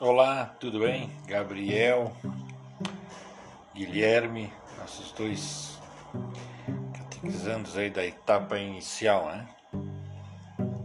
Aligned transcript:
Olá, 0.00 0.54
tudo 0.60 0.78
bem? 0.78 1.10
Gabriel, 1.26 2.12
Guilherme, 3.74 4.48
nossos 4.78 5.10
dois 5.10 5.76
catequizandos 6.96 7.76
aí 7.76 7.90
da 7.90 8.06
etapa 8.06 8.56
inicial, 8.60 9.26
né? 9.26 9.48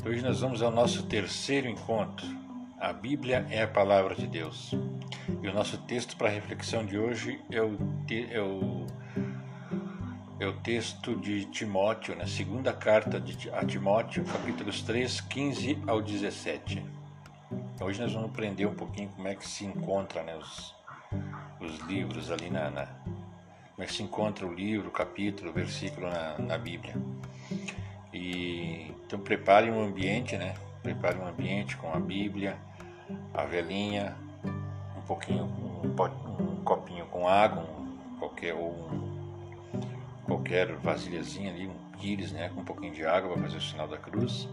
Hoje 0.04 0.24
nós 0.24 0.40
vamos 0.40 0.64
ao 0.64 0.72
nosso 0.72 1.04
terceiro 1.04 1.68
encontro. 1.68 2.26
A 2.80 2.92
Bíblia 2.92 3.46
é 3.52 3.62
a 3.62 3.68
palavra 3.68 4.16
de 4.16 4.26
Deus. 4.26 4.72
E 5.44 5.48
o 5.48 5.54
nosso 5.54 5.78
texto 5.84 6.18
para 6.18 6.30
reflexão 6.30 6.84
de 6.84 6.98
hoje 6.98 7.40
é 7.52 7.62
o, 7.62 7.78
é 8.32 8.42
o, 8.42 8.88
é 10.40 10.48
o 10.48 10.54
texto 10.62 11.16
de 11.18 11.46
Timóteo, 11.46 12.16
na 12.16 12.24
né? 12.24 12.28
segunda 12.28 12.74
carta 12.74 13.20
de, 13.20 13.48
a 13.52 13.64
Timóteo, 13.64 14.26
capítulos 14.26 14.82
3, 14.82 15.22
15 15.22 15.84
ao 15.86 16.02
17. 16.02 17.03
Hoje 17.82 18.00
nós 18.00 18.14
vamos 18.14 18.30
aprender 18.30 18.66
um 18.66 18.76
pouquinho 18.76 19.10
como 19.10 19.28
é 19.28 19.36
que 19.36 19.48
se 19.48 19.66
encontra 19.66 20.22
né, 20.24 20.38
os, 20.38 20.76
os 21.60 21.80
livros 21.80 22.32
ali 22.32 22.50
na, 22.50 22.70
na, 22.70 22.86
como 22.86 23.80
é 23.80 23.86
que 23.86 23.94
se 23.94 24.04
encontra 24.04 24.46
o 24.46 24.54
livro, 24.54 24.90
o 24.90 24.92
capítulo, 24.92 25.50
o 25.50 25.54
versículo 25.54 26.08
na, 26.08 26.38
na 26.38 26.58
Bíblia. 26.58 26.94
E 28.14 28.94
então 29.06 29.20
prepare 29.20 29.72
um 29.72 29.84
ambiente, 29.84 30.38
né? 30.38 30.54
Prepare 30.84 31.18
um 31.18 31.28
ambiente 31.28 31.76
com 31.76 31.92
a 31.92 32.00
Bíblia, 32.00 32.58
a 33.34 33.44
velinha, 33.44 34.16
um 34.96 35.02
pouquinho, 35.02 35.44
um, 35.44 36.54
um 36.60 36.64
copinho 36.64 37.06
com 37.08 37.28
água, 37.28 37.64
um, 37.64 38.18
qualquer 38.20 38.54
ou 38.54 38.70
um, 38.72 39.82
qualquer 40.26 40.74
vasilhazinha 40.76 41.52
ali, 41.52 41.68
um 41.68 41.98
pires, 42.00 42.32
né? 42.32 42.50
Com 42.50 42.62
um 42.62 42.66
pouquinho 42.66 42.94
de 42.94 43.04
água 43.04 43.34
para 43.34 43.42
fazer 43.42 43.58
o 43.58 43.62
sinal 43.62 43.88
da 43.88 43.98
cruz 43.98 44.48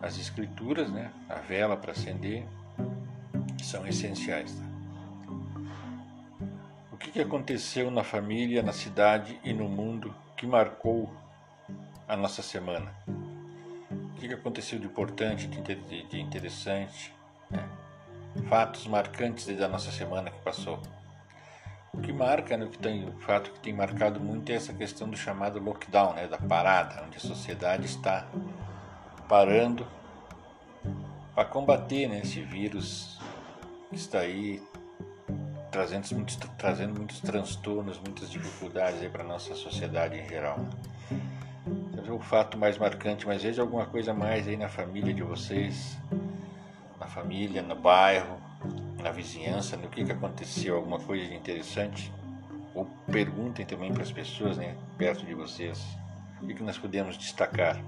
as 0.00 0.18
escrituras, 0.18 0.90
né, 0.90 1.10
a 1.28 1.36
vela 1.36 1.76
para 1.76 1.92
acender, 1.92 2.46
são 3.62 3.86
essenciais. 3.86 4.52
Tá? 4.52 4.64
O 6.92 6.96
que, 6.96 7.10
que 7.10 7.20
aconteceu 7.20 7.90
na 7.90 8.02
família, 8.02 8.62
na 8.62 8.72
cidade 8.72 9.38
e 9.44 9.52
no 9.52 9.68
mundo 9.68 10.14
que 10.36 10.46
marcou 10.46 11.10
a 12.08 12.16
nossa 12.16 12.42
semana? 12.42 12.94
O 13.88 14.20
que, 14.20 14.28
que 14.28 14.34
aconteceu 14.34 14.78
de 14.78 14.86
importante, 14.86 15.46
de, 15.46 16.20
interessante? 16.20 17.14
Né? 17.50 17.66
Fatos 18.48 18.86
marcantes 18.86 19.46
da 19.56 19.68
nossa 19.68 19.90
semana 19.90 20.30
que 20.30 20.40
passou. 20.40 20.80
O 21.92 21.98
que 21.98 22.12
marca, 22.12 22.56
né, 22.56 22.64
o, 22.64 22.68
que 22.68 22.78
tem, 22.78 23.08
o 23.08 23.12
fato 23.20 23.50
que 23.50 23.60
tem 23.60 23.72
marcado 23.72 24.20
muito 24.20 24.50
é 24.50 24.54
essa 24.54 24.72
questão 24.72 25.08
do 25.08 25.16
chamado 25.16 25.58
lockdown, 25.58 26.14
né, 26.14 26.28
da 26.28 26.38
parada, 26.38 27.02
onde 27.04 27.16
a 27.16 27.20
sociedade 27.20 27.86
está 27.86 28.26
parando 29.30 29.86
para 31.36 31.44
combater 31.44 32.08
né, 32.08 32.18
esse 32.18 32.40
vírus 32.42 33.16
que 33.88 33.94
está 33.94 34.18
aí 34.18 34.60
trazendo 35.70 36.12
muitos, 36.16 36.36
trazendo 36.58 36.98
muitos 36.98 37.20
transtornos, 37.20 38.00
muitas 38.00 38.28
dificuldades 38.28 39.08
para 39.08 39.22
a 39.22 39.26
nossa 39.26 39.54
sociedade 39.54 40.18
em 40.18 40.28
geral. 40.28 40.58
Então, 41.64 42.04
é 42.04 42.10
o 42.10 42.18
fato 42.18 42.58
mais 42.58 42.76
marcante, 42.76 43.24
mas 43.24 43.44
veja 43.44 43.62
alguma 43.62 43.86
coisa 43.86 44.12
mais 44.12 44.48
aí 44.48 44.56
na 44.56 44.68
família 44.68 45.14
de 45.14 45.22
vocês, 45.22 45.96
na 46.98 47.06
família, 47.06 47.62
no 47.62 47.76
bairro, 47.76 48.36
na 49.00 49.12
vizinhança, 49.12 49.76
no 49.76 49.88
que, 49.88 50.04
que 50.04 50.10
aconteceu, 50.10 50.74
alguma 50.74 50.98
coisa 50.98 51.24
de 51.24 51.36
interessante. 51.36 52.12
Ou 52.74 52.84
perguntem 53.06 53.64
também 53.64 53.92
para 53.92 54.02
as 54.02 54.10
pessoas 54.10 54.56
né, 54.56 54.76
perto 54.98 55.24
de 55.24 55.34
vocês 55.34 55.86
o 56.42 56.46
que, 56.48 56.54
que 56.54 56.62
nós 56.64 56.76
podemos 56.76 57.16
destacar. 57.16 57.80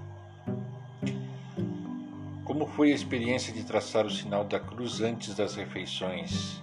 Como 2.53 2.67
foi 2.67 2.91
a 2.91 2.95
experiência 2.95 3.51
de 3.51 3.63
traçar 3.63 4.05
o 4.05 4.11
sinal 4.11 4.43
da 4.43 4.59
cruz 4.59 5.01
antes 5.01 5.33
das 5.33 5.55
refeições? 5.55 6.61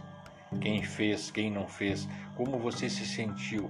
Quem 0.60 0.84
fez, 0.84 1.32
quem 1.32 1.50
não 1.50 1.66
fez? 1.66 2.08
Como 2.36 2.60
você 2.60 2.88
se 2.88 3.04
sentiu? 3.04 3.68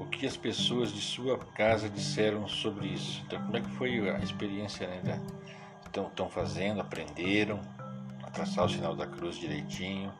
O 0.00 0.06
que 0.06 0.24
as 0.24 0.34
pessoas 0.34 0.90
de 0.90 1.02
sua 1.02 1.36
casa 1.36 1.90
disseram 1.90 2.48
sobre 2.48 2.86
isso? 2.86 3.22
Então, 3.26 3.38
como 3.42 3.54
é 3.54 3.60
que 3.60 3.68
foi 3.72 4.08
a 4.08 4.18
experiência? 4.20 4.86
Né? 4.86 5.20
Estão, 5.84 6.06
estão 6.06 6.30
fazendo, 6.30 6.80
aprenderam 6.80 7.60
a 8.22 8.30
traçar 8.30 8.64
o 8.64 8.70
sinal 8.70 8.96
da 8.96 9.06
cruz 9.06 9.36
direitinho? 9.36 10.10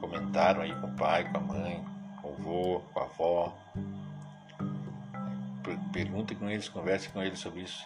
Comentaram 0.00 0.60
aí 0.60 0.72
com 0.80 0.86
o 0.86 0.94
pai, 0.94 1.28
com 1.28 1.38
a 1.38 1.40
mãe, 1.40 1.84
com 2.22 2.28
o 2.28 2.34
avô, 2.34 2.82
com 2.94 3.00
a 3.00 3.02
avó? 3.02 3.58
Perguntem 5.92 6.36
com 6.36 6.48
eles, 6.48 6.68
conversem 6.68 7.10
com 7.10 7.20
eles 7.20 7.40
sobre 7.40 7.62
isso 7.62 7.84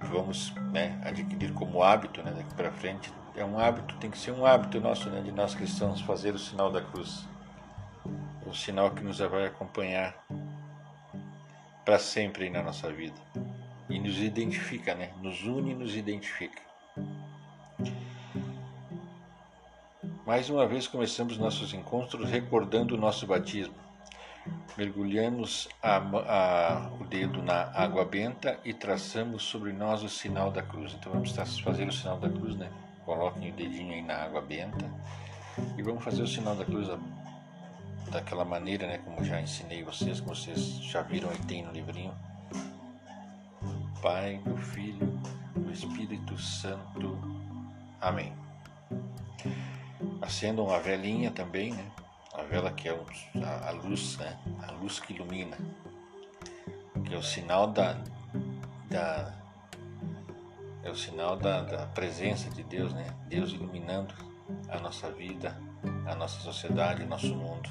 vamos 0.00 0.52
né, 0.72 1.00
adquirir 1.04 1.52
como 1.52 1.82
hábito 1.82 2.22
né, 2.22 2.32
daqui 2.32 2.54
para 2.54 2.70
frente. 2.70 3.12
É 3.34 3.44
um 3.44 3.58
hábito, 3.58 3.96
tem 3.96 4.10
que 4.10 4.18
ser 4.18 4.32
um 4.32 4.46
hábito 4.46 4.80
nosso, 4.80 5.10
né, 5.10 5.20
de 5.20 5.32
nós 5.32 5.54
cristãos, 5.54 6.00
fazer 6.00 6.34
o 6.34 6.38
sinal 6.38 6.70
da 6.70 6.80
cruz. 6.80 7.26
O 8.46 8.54
sinal 8.54 8.90
que 8.90 9.02
nos 9.02 9.18
vai 9.18 9.46
acompanhar 9.46 10.14
para 11.84 11.98
sempre 11.98 12.48
na 12.48 12.62
nossa 12.62 12.90
vida. 12.92 13.16
E 13.88 13.98
nos 13.98 14.20
identifica, 14.20 14.94
né? 14.94 15.12
Nos 15.20 15.42
une 15.42 15.72
e 15.72 15.74
nos 15.74 15.96
identifica. 15.96 16.60
Mais 20.26 20.50
uma 20.50 20.66
vez 20.66 20.88
começamos 20.88 21.38
nossos 21.38 21.72
encontros 21.72 22.28
recordando 22.28 22.94
o 22.94 22.98
nosso 22.98 23.26
batismo 23.26 23.85
Mergulhamos 24.76 25.68
a, 25.82 25.96
a, 25.96 26.90
o 27.00 27.04
dedo 27.04 27.42
na 27.42 27.70
água 27.74 28.04
benta 28.04 28.58
e 28.64 28.74
traçamos 28.74 29.42
sobre 29.42 29.72
nós 29.72 30.02
o 30.02 30.08
sinal 30.08 30.50
da 30.50 30.62
cruz. 30.62 30.94
Então 30.94 31.12
vamos 31.12 31.30
fazer 31.60 31.88
o 31.88 31.92
sinal 31.92 32.18
da 32.18 32.28
cruz, 32.28 32.56
né? 32.56 32.70
Coloquem 33.04 33.50
o 33.50 33.54
dedinho 33.54 33.94
aí 33.94 34.02
na 34.02 34.16
água 34.16 34.42
benta 34.42 34.84
e 35.78 35.82
vamos 35.82 36.04
fazer 36.04 36.22
o 36.22 36.26
sinal 36.26 36.54
da 36.54 36.64
cruz 36.64 36.88
daquela 38.10 38.44
maneira, 38.44 38.86
né? 38.86 38.98
Como 38.98 39.24
já 39.24 39.40
ensinei 39.40 39.82
vocês, 39.82 40.20
como 40.20 40.36
vocês 40.36 40.78
já 40.82 41.02
viram 41.02 41.32
e 41.32 41.38
tem 41.46 41.64
no 41.64 41.72
livrinho. 41.72 42.14
Pai, 44.02 44.38
do 44.44 44.56
Filho, 44.58 45.06
do 45.54 45.72
Espírito 45.72 46.38
Santo. 46.38 47.18
Amém. 48.00 48.32
Acendam 50.20 50.70
a 50.70 50.78
velhinha 50.78 51.30
também, 51.30 51.72
né? 51.72 51.90
A 52.36 52.42
vela 52.42 52.70
que 52.70 52.88
é 52.88 52.92
a, 53.66 53.70
luz, 53.70 54.18
né? 54.18 54.38
a 54.62 54.72
luz 54.72 55.00
que 55.00 55.14
ilumina, 55.14 55.56
que 57.04 57.14
é 57.14 57.16
o 57.16 57.22
sinal 57.22 57.68
da, 57.68 57.96
da 58.90 59.32
é 60.82 60.90
o 60.90 60.94
sinal 60.94 61.36
da, 61.36 61.62
da, 61.62 61.86
presença 61.86 62.48
de 62.50 62.62
Deus, 62.62 62.92
né? 62.92 63.06
Deus 63.26 63.52
iluminando 63.52 64.14
a 64.68 64.78
nossa 64.78 65.10
vida, 65.10 65.58
a 66.06 66.14
nossa 66.14 66.38
sociedade, 66.40 67.02
o 67.02 67.08
nosso 67.08 67.34
mundo. 67.34 67.68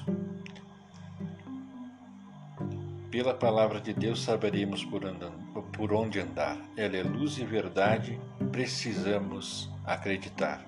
Pela 3.10 3.34
palavra 3.34 3.80
de 3.80 3.94
Deus 3.94 4.22
saberemos 4.22 4.84
por, 4.84 5.06
andando, 5.06 5.64
por 5.72 5.94
onde 5.94 6.20
andar. 6.20 6.58
Ela 6.76 6.98
é 6.98 7.04
luz 7.04 7.38
e 7.38 7.46
verdade, 7.46 8.20
precisamos 8.52 9.72
acreditar. 9.86 10.66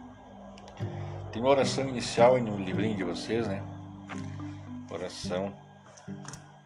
Tem 1.34 1.42
uma 1.42 1.52
oração 1.52 1.90
inicial 1.90 2.36
aí 2.36 2.42
no 2.42 2.56
livrinho 2.56 2.96
de 2.96 3.04
vocês, 3.04 3.46
né? 3.46 3.62
Oração. 4.90 5.54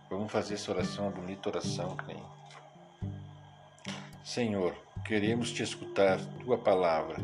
Vamos 0.09 0.31
fazer 0.31 0.55
essa 0.55 0.71
oração, 0.71 1.05
uma 1.05 1.11
bonita 1.11 1.49
oração. 1.49 1.95
Né? 2.07 2.15
Senhor, 4.23 4.75
queremos 5.05 5.51
te 5.51 5.63
escutar, 5.63 6.19
tua 6.43 6.57
palavra. 6.57 7.17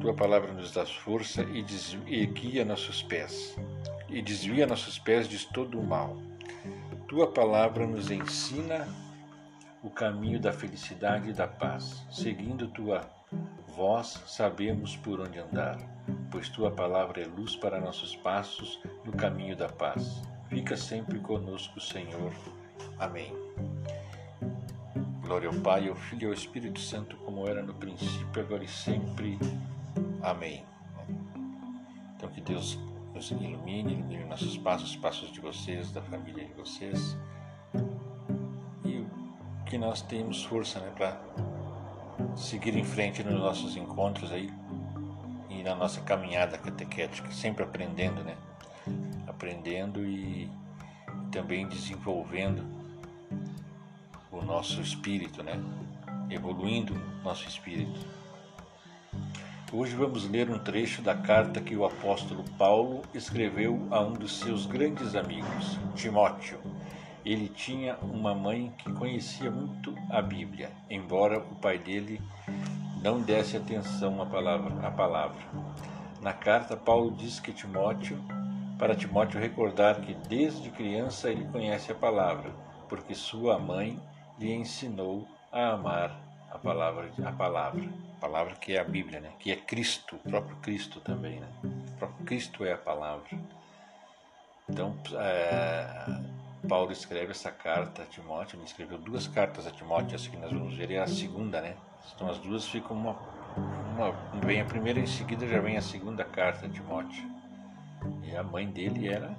Tua 0.00 0.14
palavra 0.14 0.52
nos 0.52 0.72
dá 0.72 0.86
força 0.86 1.42
e, 1.42 1.64
e 2.06 2.26
guia 2.26 2.64
nossos 2.64 3.02
pés, 3.02 3.56
e 4.08 4.22
desvia 4.22 4.64
nossos 4.64 4.96
pés 4.96 5.28
de 5.28 5.44
todo 5.48 5.78
o 5.78 5.84
mal. 5.84 6.16
Tua 7.08 7.32
palavra 7.32 7.86
nos 7.86 8.10
ensina 8.10 8.86
o 9.82 9.90
caminho 9.90 10.38
da 10.38 10.52
felicidade 10.52 11.30
e 11.30 11.32
da 11.32 11.48
paz. 11.48 12.04
Seguindo 12.10 12.68
tua 12.68 13.08
voz, 13.76 14.22
sabemos 14.26 14.96
por 14.96 15.20
onde 15.20 15.38
andar 15.38 15.78
pois 16.30 16.48
tua 16.48 16.70
palavra 16.70 17.22
é 17.22 17.26
luz 17.26 17.56
para 17.56 17.80
nossos 17.80 18.14
passos 18.16 18.80
no 19.04 19.12
caminho 19.12 19.56
da 19.56 19.68
paz. 19.68 20.22
Fica 20.48 20.76
sempre 20.76 21.18
conosco, 21.18 21.80
Senhor. 21.80 22.32
Amém. 22.98 23.32
Glória 25.22 25.48
ao 25.48 25.54
Pai, 25.54 25.88
ao 25.88 25.94
Filho 25.94 26.24
e 26.24 26.26
ao 26.26 26.32
Espírito 26.32 26.80
Santo, 26.80 27.16
como 27.18 27.46
era 27.46 27.62
no 27.62 27.74
princípio, 27.74 28.42
agora 28.42 28.64
e 28.64 28.68
sempre. 28.68 29.38
Amém. 30.22 30.64
Então 32.16 32.30
que 32.30 32.40
Deus 32.40 32.78
nos 33.14 33.30
ilumine, 33.30 33.92
ilumine 33.92 34.24
nossos 34.24 34.56
passos, 34.58 34.90
os 34.90 34.96
passos 34.96 35.32
de 35.32 35.40
vocês, 35.40 35.92
da 35.92 36.02
família 36.02 36.44
de 36.44 36.52
vocês. 36.54 37.16
E 38.84 39.04
que 39.66 39.76
nós 39.76 40.00
tenhamos 40.02 40.44
força 40.44 40.80
né, 40.80 40.90
para 40.96 41.20
seguir 42.38 42.76
em 42.76 42.84
frente 42.84 43.22
nos 43.22 43.40
nossos 43.40 43.76
encontros 43.76 44.32
aí, 44.32 44.50
e 45.50 45.62
na 45.62 45.74
nossa 45.74 46.00
caminhada 46.00 46.56
catequética, 46.56 47.30
sempre 47.32 47.64
aprendendo, 47.64 48.22
né? 48.22 48.36
Aprendendo 49.26 50.04
e 50.06 50.48
também 51.32 51.66
desenvolvendo 51.66 52.64
o 54.30 54.40
nosso 54.42 54.80
espírito, 54.80 55.42
né? 55.42 55.60
Evoluindo 56.30 56.94
nosso 57.24 57.46
espírito. 57.48 57.98
Hoje 59.72 59.94
vamos 59.94 60.28
ler 60.30 60.48
um 60.48 60.58
trecho 60.58 61.02
da 61.02 61.14
carta 61.14 61.60
que 61.60 61.76
o 61.76 61.84
apóstolo 61.84 62.44
Paulo 62.56 63.02
escreveu 63.12 63.86
a 63.90 64.00
um 64.00 64.12
dos 64.12 64.38
seus 64.38 64.64
grandes 64.64 65.14
amigos, 65.14 65.78
Timóteo. 65.94 66.58
Ele 67.28 67.46
tinha 67.46 67.94
uma 68.00 68.34
mãe 68.34 68.72
que 68.78 68.90
conhecia 68.90 69.50
muito 69.50 69.94
a 70.08 70.22
Bíblia, 70.22 70.70
embora 70.88 71.38
o 71.38 71.54
pai 71.56 71.76
dele 71.76 72.22
não 73.02 73.20
desse 73.20 73.54
atenção 73.54 74.22
à 74.22 74.24
palavra. 74.24 74.72
À 74.86 74.90
palavra. 74.90 75.38
Na 76.22 76.32
carta, 76.32 76.74
Paulo 76.74 77.10
diz 77.10 77.38
que 77.38 77.52
Timóteo, 77.52 78.18
para 78.78 78.96
Timóteo 78.96 79.38
recordar 79.38 80.00
que 80.00 80.14
desde 80.14 80.70
criança 80.70 81.30
ele 81.30 81.44
conhece 81.48 81.92
a 81.92 81.94
palavra, 81.94 82.50
porque 82.88 83.14
sua 83.14 83.58
mãe 83.58 84.00
lhe 84.38 84.50
ensinou 84.50 85.28
a 85.52 85.72
amar 85.72 86.18
a 86.50 86.58
palavra, 86.58 87.12
a 87.26 87.32
palavra, 87.32 87.84
a 88.16 88.20
palavra 88.22 88.54
que 88.54 88.72
é 88.72 88.80
a 88.80 88.84
Bíblia, 88.84 89.20
né? 89.20 89.32
Que 89.38 89.52
é 89.52 89.56
Cristo, 89.56 90.16
o 90.16 90.30
próprio 90.30 90.56
Cristo 90.62 90.98
também, 91.00 91.40
né? 91.40 91.48
O 91.62 91.98
próprio 91.98 92.24
Cristo 92.24 92.64
é 92.64 92.72
a 92.72 92.78
palavra. 92.78 93.28
Então, 94.66 94.96
é, 95.14 96.38
Paulo 96.66 96.90
escreve 96.90 97.30
essa 97.30 97.50
carta 97.50 98.02
a 98.02 98.06
Timóteo, 98.06 98.56
ele 98.56 98.64
escreveu 98.64 98.98
duas 98.98 99.28
cartas 99.28 99.66
a 99.66 99.70
Timóteo, 99.70 100.14
essa 100.14 100.28
que 100.28 100.36
nós 100.36 100.52
vamos 100.52 100.76
ver 100.76 100.90
é 100.90 100.98
a 100.98 101.06
segunda, 101.06 101.60
né? 101.60 101.76
Então 102.14 102.28
as 102.28 102.38
duas 102.38 102.66
ficam 102.66 102.96
uma, 102.96 103.16
uma 103.94 104.10
vem 104.44 104.60
a 104.60 104.64
primeira 104.64 104.98
e 104.98 105.04
em 105.04 105.06
seguida 105.06 105.46
já 105.46 105.60
vem 105.60 105.76
a 105.76 105.82
segunda 105.82 106.24
carta 106.24 106.66
a 106.66 106.68
Timóteo. 106.68 107.24
E 108.22 108.34
a 108.36 108.42
mãe 108.42 108.66
dele 108.68 109.08
era 109.08 109.36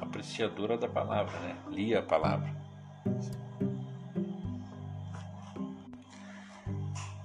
apreciadora 0.00 0.76
da 0.76 0.88
palavra, 0.88 1.38
né? 1.40 1.56
Lia 1.68 2.00
a 2.00 2.02
palavra. 2.02 2.50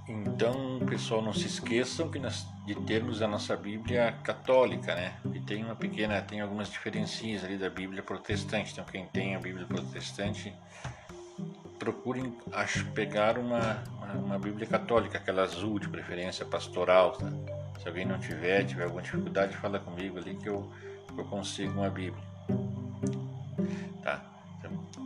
Então, 0.10 0.80
pessoal, 0.90 1.22
não 1.22 1.32
se 1.32 1.46
esqueçam 1.46 2.10
que 2.10 2.18
nós, 2.18 2.48
de 2.66 2.74
termos 2.74 3.22
a 3.22 3.28
nossa 3.28 3.56
Bíblia 3.56 4.12
católica, 4.24 4.96
né? 4.96 5.14
E 5.32 5.40
tem 5.40 5.64
uma 5.64 5.76
pequena, 5.76 6.20
tem 6.20 6.42
algumas 6.42 6.68
diferencinhas 6.68 7.44
ali 7.44 7.60
da 7.60 7.70
Bíblia 7.70 8.02
protestante. 8.02 8.72
Então, 8.72 8.84
quem 8.86 9.06
tem 9.06 9.36
a 9.36 9.40
Bíblia 9.40 9.68
protestante, 9.68 10.52
procurem 11.78 12.36
acho, 12.52 12.86
pegar 12.88 13.38
uma, 13.38 13.84
uma, 13.98 14.14
uma, 14.14 14.40
Bíblia 14.40 14.66
católica, 14.66 15.20
aquela 15.20 15.44
azul 15.44 15.78
de 15.78 15.88
preferência, 15.88 16.44
pastoral. 16.44 17.12
Tá? 17.12 17.32
Se 17.80 17.88
alguém 17.88 18.04
não 18.04 18.18
tiver, 18.18 18.66
tiver 18.66 18.86
alguma 18.86 19.04
dificuldade, 19.04 19.56
fala 19.58 19.78
comigo 19.78 20.18
ali 20.18 20.36
que 20.36 20.50
eu, 20.50 20.68
eu 21.16 21.24
consigo 21.26 21.72
uma 21.74 21.90
Bíblia. 21.92 22.29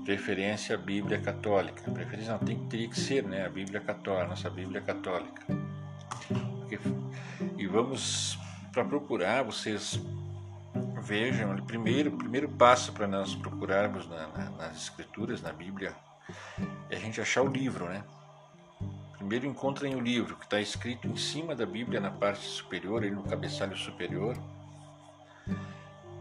Preferência 0.03 0.75
a 0.75 0.77
Bíblia 0.77 1.19
católica. 1.19 1.89
Preferência 1.91 2.33
não, 2.33 2.39
tem, 2.39 2.57
teria 2.67 2.89
que 2.89 2.99
ser 2.99 3.23
né, 3.23 3.45
a 3.45 3.49
Bíblia 3.49 3.79
católica, 3.79 4.27
nossa 4.27 4.49
Bíblia 4.49 4.81
católica. 4.81 5.41
E 7.57 7.67
vamos 7.67 8.37
para 8.71 8.83
procurar, 8.83 9.43
vocês 9.43 9.99
vejam, 11.01 11.55
o 11.55 11.61
primeiro, 11.63 12.11
primeiro 12.11 12.49
passo 12.49 12.91
para 12.93 13.07
nós 13.07 13.35
procurarmos 13.35 14.07
na, 14.09 14.27
na, 14.27 14.49
nas 14.51 14.77
escrituras, 14.77 15.41
na 15.41 15.51
Bíblia, 15.51 15.93
é 16.89 16.95
a 16.95 16.99
gente 16.99 17.19
achar 17.21 17.41
o 17.41 17.47
livro, 17.47 17.85
né? 17.85 18.03
Primeiro 19.17 19.45
encontrem 19.45 19.95
o 19.95 19.99
livro 19.99 20.35
que 20.35 20.45
está 20.45 20.59
escrito 20.59 21.07
em 21.07 21.15
cima 21.15 21.55
da 21.55 21.65
Bíblia 21.65 21.99
na 21.99 22.11
parte 22.11 22.45
superior, 22.45 23.03
aí 23.03 23.11
no 23.11 23.23
cabeçalho 23.23 23.75
superior, 23.77 24.37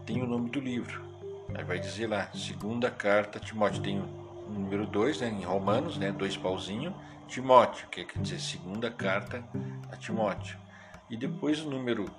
tem 0.05 0.21
o 0.21 0.27
nome 0.27 0.49
do 0.49 0.59
livro. 0.59 1.12
Aí 1.55 1.63
vai 1.63 1.79
dizer 1.79 2.07
lá, 2.07 2.29
segunda 2.33 2.89
carta 2.89 3.39
Timóteo, 3.39 3.81
tem 3.81 3.99
o 3.99 4.49
número 4.49 4.87
2, 4.87 5.21
né, 5.21 5.29
em 5.29 5.43
Romanos, 5.43 5.97
né, 5.97 6.11
dois 6.11 6.35
pauzinho, 6.35 6.95
Timóteo, 7.27 7.87
que 7.89 8.03
quer 8.03 8.19
dizer 8.19 8.39
segunda 8.39 8.89
carta 8.89 9.43
a 9.91 9.95
Timóteo. 9.95 10.57
E 11.09 11.15
depois 11.15 11.61
o 11.61 11.69
número 11.69 12.09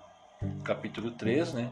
capítulo 0.62 1.10
3, 1.10 1.54
né, 1.54 1.70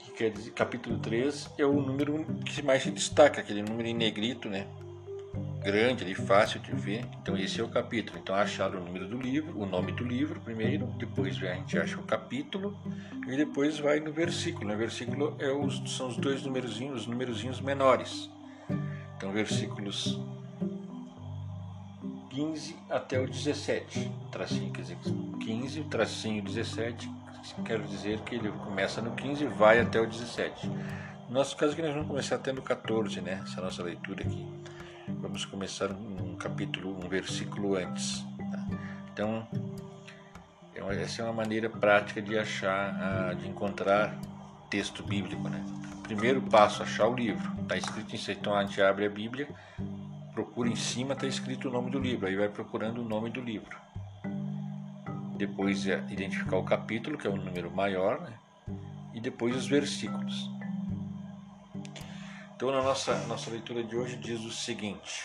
que 0.00 0.12
quer 0.12 0.30
dizer, 0.30 0.50
capítulo 0.50 0.98
3 0.98 1.50
é 1.56 1.64
o 1.64 1.80
número 1.80 2.24
que 2.44 2.60
mais 2.62 2.82
se 2.82 2.90
destaca, 2.90 3.40
aquele 3.40 3.62
número 3.62 3.88
em 3.88 3.94
negrito, 3.94 4.48
né, 4.48 4.66
grande 5.68 6.02
ali, 6.02 6.14
fácil 6.14 6.60
de 6.60 6.72
ver. 6.72 7.04
Então 7.20 7.36
esse 7.36 7.60
é 7.60 7.62
o 7.62 7.68
capítulo. 7.68 8.18
Então 8.18 8.34
acharam 8.34 8.80
o 8.80 8.84
número 8.84 9.06
do 9.06 9.20
livro, 9.20 9.60
o 9.60 9.66
nome 9.66 9.92
do 9.92 10.02
livro 10.02 10.40
primeiro, 10.40 10.86
depois 10.98 11.36
a 11.42 11.52
gente 11.52 11.78
acha 11.78 12.00
o 12.00 12.04
capítulo 12.04 12.74
e 13.26 13.36
depois 13.36 13.78
vai 13.78 14.00
no 14.00 14.10
versículo. 14.10 14.72
No 14.72 14.78
versículo 14.78 15.36
é 15.38 15.52
os, 15.52 15.94
são 15.94 16.08
os 16.08 16.16
dois 16.16 16.42
numerozinhos, 16.42 17.02
os 17.02 17.06
numerozinhos 17.06 17.60
menores. 17.60 18.30
Então 19.18 19.30
versículos 19.30 20.18
15 22.30 22.74
até 22.88 23.20
o 23.20 23.26
17. 23.26 24.10
Tracinho, 24.32 24.72
quer 24.72 24.80
dizer, 24.80 24.96
15, 25.38 25.84
tracinho 25.84 26.42
17, 26.42 27.10
quero 27.66 27.82
dizer 27.82 28.20
que 28.20 28.36
ele 28.36 28.50
começa 28.50 29.02
no 29.02 29.10
15 29.10 29.44
e 29.44 29.46
vai 29.46 29.80
até 29.80 30.00
o 30.00 30.06
17. 30.06 30.66
No 31.28 31.34
nosso 31.34 31.54
caso 31.58 31.74
aqui 31.74 31.82
nós 31.82 31.92
vamos 31.92 32.08
começar 32.08 32.36
até 32.36 32.52
no 32.52 32.62
14, 32.62 33.20
né? 33.20 33.42
Essa 33.44 33.60
nossa 33.60 33.82
leitura 33.82 34.22
aqui. 34.22 34.46
Vamos 35.20 35.44
começar 35.44 35.90
um 35.90 36.36
capítulo, 36.36 36.96
um 36.96 37.08
versículo 37.08 37.76
antes. 37.76 38.24
Tá? 38.50 38.66
Então, 39.12 39.48
é 40.74 41.02
essa 41.02 41.22
é 41.22 41.24
uma 41.24 41.32
maneira 41.32 41.68
prática 41.68 42.22
de 42.22 42.38
achar, 42.38 43.34
de 43.34 43.48
encontrar 43.48 44.16
texto 44.70 45.02
bíblico. 45.02 45.48
Né? 45.48 45.64
Primeiro 46.04 46.40
passo, 46.40 46.84
achar 46.84 47.08
o 47.08 47.14
livro. 47.14 47.50
Está 47.62 47.76
escrito 47.76 48.14
em 48.14 48.32
então 48.32 48.54
a 48.54 48.64
gente 48.64 48.80
abre 48.80 49.06
a 49.06 49.10
Bíblia, 49.10 49.48
procura 50.32 50.68
em 50.68 50.76
cima, 50.76 51.14
está 51.14 51.26
escrito 51.26 51.68
o 51.68 51.72
nome 51.72 51.90
do 51.90 51.98
livro. 51.98 52.28
Aí 52.28 52.36
vai 52.36 52.48
procurando 52.48 53.02
o 53.02 53.04
nome 53.04 53.28
do 53.28 53.40
livro. 53.40 53.76
Depois 55.36 55.86
é 55.86 56.04
identificar 56.10 56.56
o 56.56 56.64
capítulo, 56.64 57.18
que 57.18 57.26
é 57.26 57.30
o 57.30 57.36
número 57.36 57.70
maior, 57.70 58.20
né? 58.20 58.32
e 59.12 59.20
depois 59.20 59.56
os 59.56 59.66
versículos. 59.66 60.57
Então, 62.58 62.72
na 62.72 62.82
nossa, 62.82 63.14
nossa 63.28 63.52
leitura 63.52 63.84
de 63.84 63.96
hoje, 63.96 64.16
diz 64.16 64.40
o 64.40 64.50
seguinte: 64.50 65.24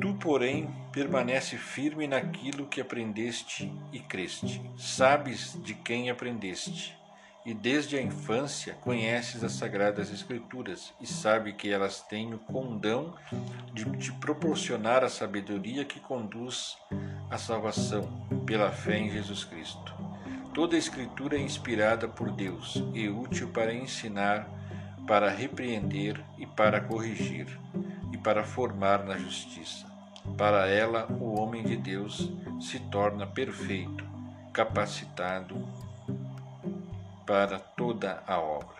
Tu, 0.00 0.14
porém, 0.14 0.74
permanece 0.90 1.58
firme 1.58 2.06
naquilo 2.06 2.66
que 2.66 2.80
aprendeste 2.80 3.70
e 3.92 4.00
creste. 4.00 4.62
Sabes 4.78 5.62
de 5.62 5.74
quem 5.74 6.08
aprendeste, 6.08 6.96
e 7.44 7.52
desde 7.52 7.98
a 7.98 8.00
infância 8.00 8.72
conheces 8.80 9.44
as 9.44 9.52
sagradas 9.52 10.10
Escrituras, 10.10 10.94
e 10.98 11.06
sabe 11.06 11.52
que 11.52 11.70
elas 11.70 12.00
têm 12.00 12.32
o 12.32 12.38
condão 12.38 13.14
de 13.74 13.84
te 13.98 14.12
proporcionar 14.12 15.04
a 15.04 15.10
sabedoria 15.10 15.84
que 15.84 16.00
conduz 16.00 16.78
à 17.30 17.36
salvação 17.36 18.26
pela 18.46 18.70
fé 18.70 18.96
em 18.96 19.10
Jesus 19.10 19.44
Cristo. 19.44 19.94
Toda 20.56 20.74
a 20.74 20.78
Escritura 20.78 21.36
é 21.36 21.38
inspirada 21.42 22.08
por 22.08 22.30
Deus 22.30 22.82
e 22.94 23.10
útil 23.10 23.50
para 23.50 23.74
ensinar, 23.74 24.48
para 25.06 25.28
repreender 25.28 26.24
e 26.38 26.46
para 26.46 26.80
corrigir, 26.80 27.60
e 28.10 28.16
para 28.16 28.42
formar 28.42 29.04
na 29.04 29.18
justiça. 29.18 29.86
Para 30.34 30.66
ela, 30.66 31.08
o 31.20 31.38
homem 31.38 31.62
de 31.62 31.76
Deus 31.76 32.32
se 32.58 32.80
torna 32.80 33.26
perfeito, 33.26 34.02
capacitado 34.50 35.68
para 37.26 37.58
toda 37.58 38.22
a 38.26 38.38
obra. 38.38 38.78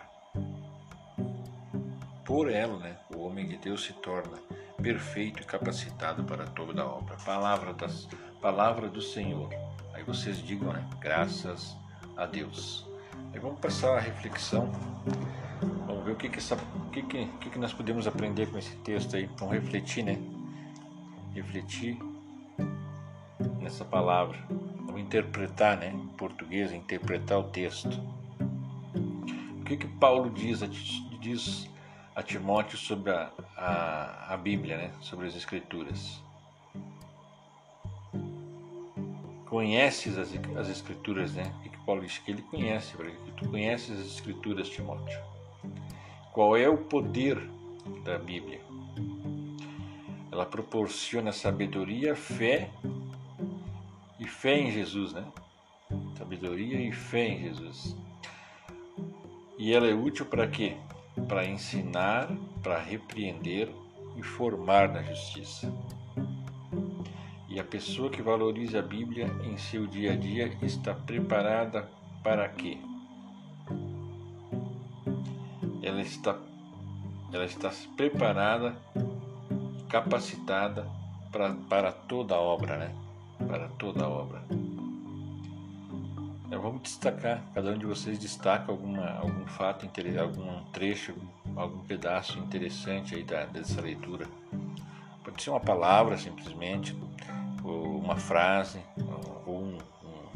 Por 2.24 2.50
ela, 2.50 2.78
né, 2.78 2.96
o 3.14 3.20
homem 3.20 3.46
de 3.46 3.58
Deus 3.58 3.84
se 3.84 3.92
torna 3.92 4.38
perfeito 4.82 5.42
e 5.42 5.44
capacitado 5.44 6.24
para 6.24 6.46
toda 6.46 6.80
a 6.80 6.86
obra. 6.86 7.18
Palavra, 7.22 7.74
das, 7.74 8.08
palavra 8.40 8.88
do 8.88 9.02
Senhor 9.02 9.65
vocês 10.06 10.38
digam, 10.38 10.72
né? 10.72 10.84
Graças 11.00 11.76
a 12.16 12.26
Deus. 12.26 12.86
Aí 13.32 13.40
vamos 13.40 13.58
passar 13.60 13.96
a 13.96 14.00
reflexão. 14.00 14.70
Vamos 15.86 16.04
ver 16.04 16.12
o 16.12 16.16
que 16.16 16.28
que, 16.28 16.38
essa, 16.38 16.56
que, 16.92 17.02
que, 17.02 17.26
que, 17.26 17.50
que 17.50 17.58
nós 17.58 17.72
podemos 17.72 18.06
aprender 18.06 18.46
com 18.50 18.58
esse 18.58 18.76
texto 18.76 19.16
aí. 19.16 19.28
Vamos 19.36 19.54
refletir, 19.54 20.04
né? 20.04 20.18
Refletir 21.34 21.98
nessa 23.60 23.84
palavra. 23.84 24.38
Vamos 24.48 25.00
interpretar, 25.00 25.76
né? 25.76 25.90
Em 25.90 26.08
português, 26.08 26.72
interpretar 26.72 27.38
o 27.38 27.44
texto. 27.44 28.00
O 29.60 29.64
que 29.64 29.76
que 29.76 29.88
Paulo 29.88 30.30
diz 30.30 30.62
a, 30.62 30.66
diz 30.66 31.68
a 32.14 32.22
Timóteo 32.22 32.78
sobre 32.78 33.10
a, 33.10 33.30
a, 33.56 34.34
a 34.34 34.36
Bíblia, 34.36 34.76
né? 34.76 34.90
Sobre 35.00 35.26
as 35.26 35.34
Escrituras. 35.34 36.22
Conheces 39.46 40.18
as, 40.18 40.28
as 40.56 40.68
escrituras, 40.68 41.34
né? 41.34 41.52
O 41.58 41.70
que 41.70 41.78
Paulo 41.84 42.02
diz 42.02 42.18
que 42.18 42.30
ele 42.30 42.42
conhece, 42.42 42.96
que 42.96 43.32
tu 43.32 43.48
conheces 43.48 43.98
as 43.98 44.06
escrituras, 44.06 44.68
Timóteo. 44.68 45.18
Qual 46.32 46.56
é 46.56 46.68
o 46.68 46.76
poder 46.76 47.40
da 48.04 48.18
Bíblia? 48.18 48.60
Ela 50.30 50.44
proporciona 50.44 51.32
sabedoria, 51.32 52.14
fé 52.14 52.70
e 54.18 54.26
fé 54.26 54.58
em 54.58 54.70
Jesus, 54.70 55.12
né? 55.12 55.24
Sabedoria 56.18 56.80
e 56.80 56.92
fé 56.92 57.28
em 57.28 57.42
Jesus. 57.44 57.96
E 59.56 59.72
ela 59.72 59.86
é 59.86 59.94
útil 59.94 60.26
para 60.26 60.46
quê? 60.46 60.76
Para 61.26 61.46
ensinar, 61.46 62.28
para 62.62 62.78
repreender 62.78 63.70
e 64.16 64.22
formar 64.22 64.88
na 64.88 65.02
justiça 65.02 65.72
E 67.56 67.58
a 67.58 67.64
pessoa 67.64 68.10
que 68.10 68.20
valoriza 68.20 68.80
a 68.80 68.82
Bíblia 68.82 69.30
em 69.42 69.56
seu 69.56 69.86
dia 69.86 70.12
a 70.12 70.14
dia 70.14 70.58
está 70.60 70.92
preparada 70.92 71.88
para 72.22 72.46
quê? 72.50 72.76
Ela 75.82 76.02
está, 76.02 76.36
ela 77.32 77.46
está 77.46 77.72
preparada, 77.96 78.76
capacitada 79.88 80.86
para, 81.32 81.54
para 81.66 81.92
toda 81.92 82.34
a 82.34 82.38
obra, 82.38 82.76
né? 82.76 82.94
Para 83.48 83.68
toda 83.68 84.04
a 84.04 84.08
obra. 84.10 84.44
Então, 86.46 86.60
vamos 86.60 86.82
destacar, 86.82 87.42
cada 87.54 87.70
um 87.70 87.78
de 87.78 87.86
vocês 87.86 88.18
destaca 88.18 88.70
alguma, 88.70 89.12
algum 89.12 89.46
fato, 89.46 89.88
algum 90.20 90.62
trecho, 90.72 91.14
algum 91.56 91.78
pedaço 91.86 92.38
interessante 92.38 93.14
aí 93.14 93.22
da, 93.22 93.46
dessa 93.46 93.80
leitura. 93.80 94.28
Pode 95.24 95.42
ser 95.42 95.48
uma 95.48 95.58
palavra 95.58 96.18
simplesmente, 96.18 96.94
uma 98.06 98.16
frase, 98.16 98.80
ou 99.44 99.64
um, 99.64 99.78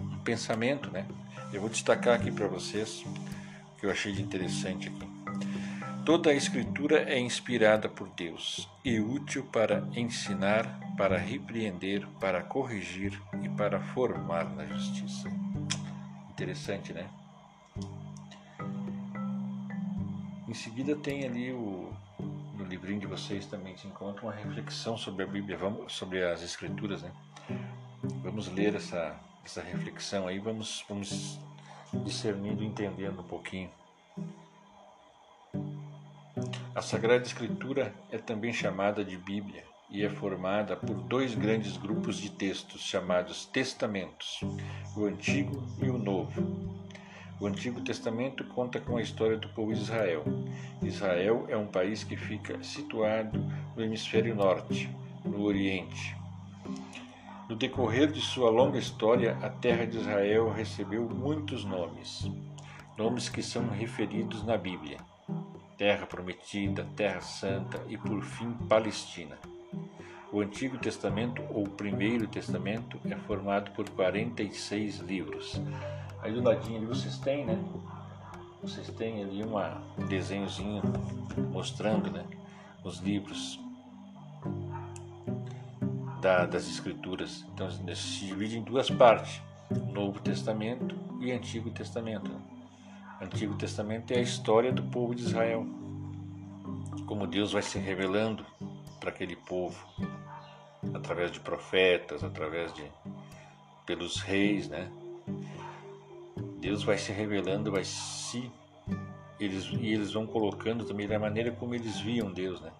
um, 0.03 0.19
pensamento, 0.25 0.91
né? 0.91 1.07
Eu 1.53 1.61
vou 1.61 1.71
destacar 1.71 2.17
aqui 2.17 2.31
para 2.31 2.49
vocês 2.49 3.05
que 3.79 3.87
eu 3.87 3.91
achei 3.91 4.12
de 4.12 4.21
interessante 4.21 4.89
aqui. 4.89 5.09
Toda 6.05 6.31
a 6.31 6.35
Escritura 6.35 7.03
é 7.09 7.19
inspirada 7.19 7.89
por 7.89 8.09
Deus 8.09 8.69
e 8.85 8.99
útil 8.99 9.45
para 9.53 9.87
ensinar, 9.95 10.81
para 10.97 11.17
repreender, 11.17 12.05
para 12.19 12.43
corrigir 12.43 13.21
e 13.41 13.49
para 13.49 13.79
formar 13.79 14.45
na 14.50 14.67
justiça. 14.67 15.29
Interessante, 16.31 16.93
né? 16.93 17.09
Em 20.49 20.55
seguida 20.55 20.97
tem 20.97 21.25
ali 21.25 21.53
o 21.53 21.93
no 22.55 22.65
livrinho 22.65 23.00
de 23.00 23.07
vocês 23.07 23.47
também 23.47 23.77
se 23.77 23.87
encontra 23.87 24.23
uma 24.23 24.33
reflexão 24.33 24.97
sobre 24.97 25.23
a 25.23 25.27
Bíblia, 25.27 25.57
vamos, 25.57 25.93
sobre 25.93 26.23
as 26.23 26.43
Escrituras, 26.43 27.03
né? 27.03 27.11
Vamos 28.23 28.49
ler 28.49 28.75
essa 28.75 29.19
essa 29.45 29.62
reflexão 29.62 30.26
aí, 30.26 30.38
vamos 30.38 30.85
vamos 30.88 31.38
discernindo, 32.04 32.62
entendendo 32.62 33.21
um 33.21 33.25
pouquinho. 33.25 33.71
A 36.75 36.83
Sagrada 36.83 37.25
Escritura 37.25 37.92
é 38.11 38.19
também 38.19 38.52
chamada 38.52 39.04
de 39.04 39.16
Bíblia 39.16 39.64
e 39.90 40.04
é 40.04 40.09
formada 40.09 40.76
por 40.76 40.95
dois 40.95 41.35
grandes 41.35 41.76
grupos 41.76 42.16
de 42.16 42.30
textos 42.30 42.83
chamados 42.83 43.45
Testamentos, 43.47 44.40
o 44.97 45.04
Antigo 45.04 45.62
e 45.83 45.90
o 45.90 45.99
Novo. 45.99 46.80
O 47.40 47.47
Antigo 47.47 47.80
Testamento 47.80 48.45
conta 48.45 48.78
com 48.78 48.99
a 48.99 49.02
história 49.02 49.37
do 49.37 49.49
povo 49.49 49.75
de 49.75 49.80
Israel. 49.80 50.23
Israel 50.83 51.47
é 51.49 51.57
um 51.57 51.66
país 51.66 52.04
que 52.04 52.16
fica 52.16 52.62
situado 52.62 53.40
no 53.75 53.83
hemisfério 53.83 54.35
norte, 54.35 54.88
no 55.25 55.42
Oriente. 55.42 56.16
No 57.50 57.57
decorrer 57.57 58.12
de 58.12 58.21
sua 58.21 58.49
longa 58.49 58.78
história, 58.78 59.37
a 59.42 59.50
terra 59.50 59.85
de 59.85 59.99
Israel 59.99 60.52
recebeu 60.52 61.09
muitos 61.09 61.64
nomes, 61.64 62.30
nomes 62.97 63.28
que 63.28 63.42
são 63.42 63.69
referidos 63.71 64.45
na 64.45 64.57
Bíblia. 64.57 64.99
Terra 65.76 66.07
Prometida, 66.07 66.87
Terra 66.95 67.21
Santa 67.21 67.85
e, 67.88 67.99
por 67.99 68.23
fim, 68.23 68.52
Palestina. 68.69 69.37
O 70.33 70.40
Antigo 70.40 70.78
Testamento, 70.78 71.42
ou 71.52 71.64
Primeiro 71.64 72.28
Testamento, 72.28 73.00
é 73.04 73.16
formado 73.16 73.73
por 73.73 73.90
46 73.90 74.99
livros. 74.99 75.61
Aí 76.23 76.33
do 76.33 76.45
ladinho 76.45 76.76
ali 76.76 76.87
vocês 76.87 77.19
têm, 77.19 77.45
né? 77.45 77.59
Vocês 78.62 78.88
têm 78.90 79.25
ali 79.25 79.42
uma, 79.42 79.83
um 79.99 80.07
desenhozinho 80.07 80.83
mostrando, 81.50 82.12
né? 82.12 82.25
Os 82.85 83.00
livros 83.00 83.59
da, 86.21 86.47
das 86.47 86.69
Escrituras. 86.69 87.45
Então 87.55 87.71
se 87.71 88.27
divide 88.27 88.59
em 88.59 88.62
duas 88.62 88.91
partes: 88.91 89.41
Novo 89.93 90.21
Testamento 90.21 90.97
e 91.21 91.33
Antigo 91.33 91.71
Testamento. 91.71 92.31
Antigo 93.21 93.55
Testamento 93.57 94.12
é 94.12 94.19
a 94.19 94.23
história 94.23 94.73
do 94.73 94.83
povo 94.83 95.15
de 95.15 95.23
Israel, 95.23 95.67
como 97.07 97.27
Deus 97.27 97.53
vai 97.53 97.62
se 97.62 97.79
revelando 97.79 98.47
para 98.99 99.11
aquele 99.11 99.37
povo 99.37 99.79
através 100.95 101.31
de 101.31 101.41
profetas, 101.41 102.25
através 102.25 102.73
de 102.73 102.85
pelos 103.85 104.21
reis, 104.21 104.69
né? 104.69 104.91
Deus 106.61 106.83
vai 106.83 106.97
se 106.97 107.12
revelando, 107.12 107.71
vai 107.73 107.85
se 107.85 108.50
eles 109.39 109.65
e 109.65 109.93
eles 109.93 110.12
vão 110.12 110.27
colocando 110.27 110.85
também 110.85 111.09
da 111.09 111.19
maneira 111.19 111.50
como 111.50 111.75
eles 111.75 111.99
viam 112.00 112.31
Deus, 112.31 112.61
né? 112.61 112.71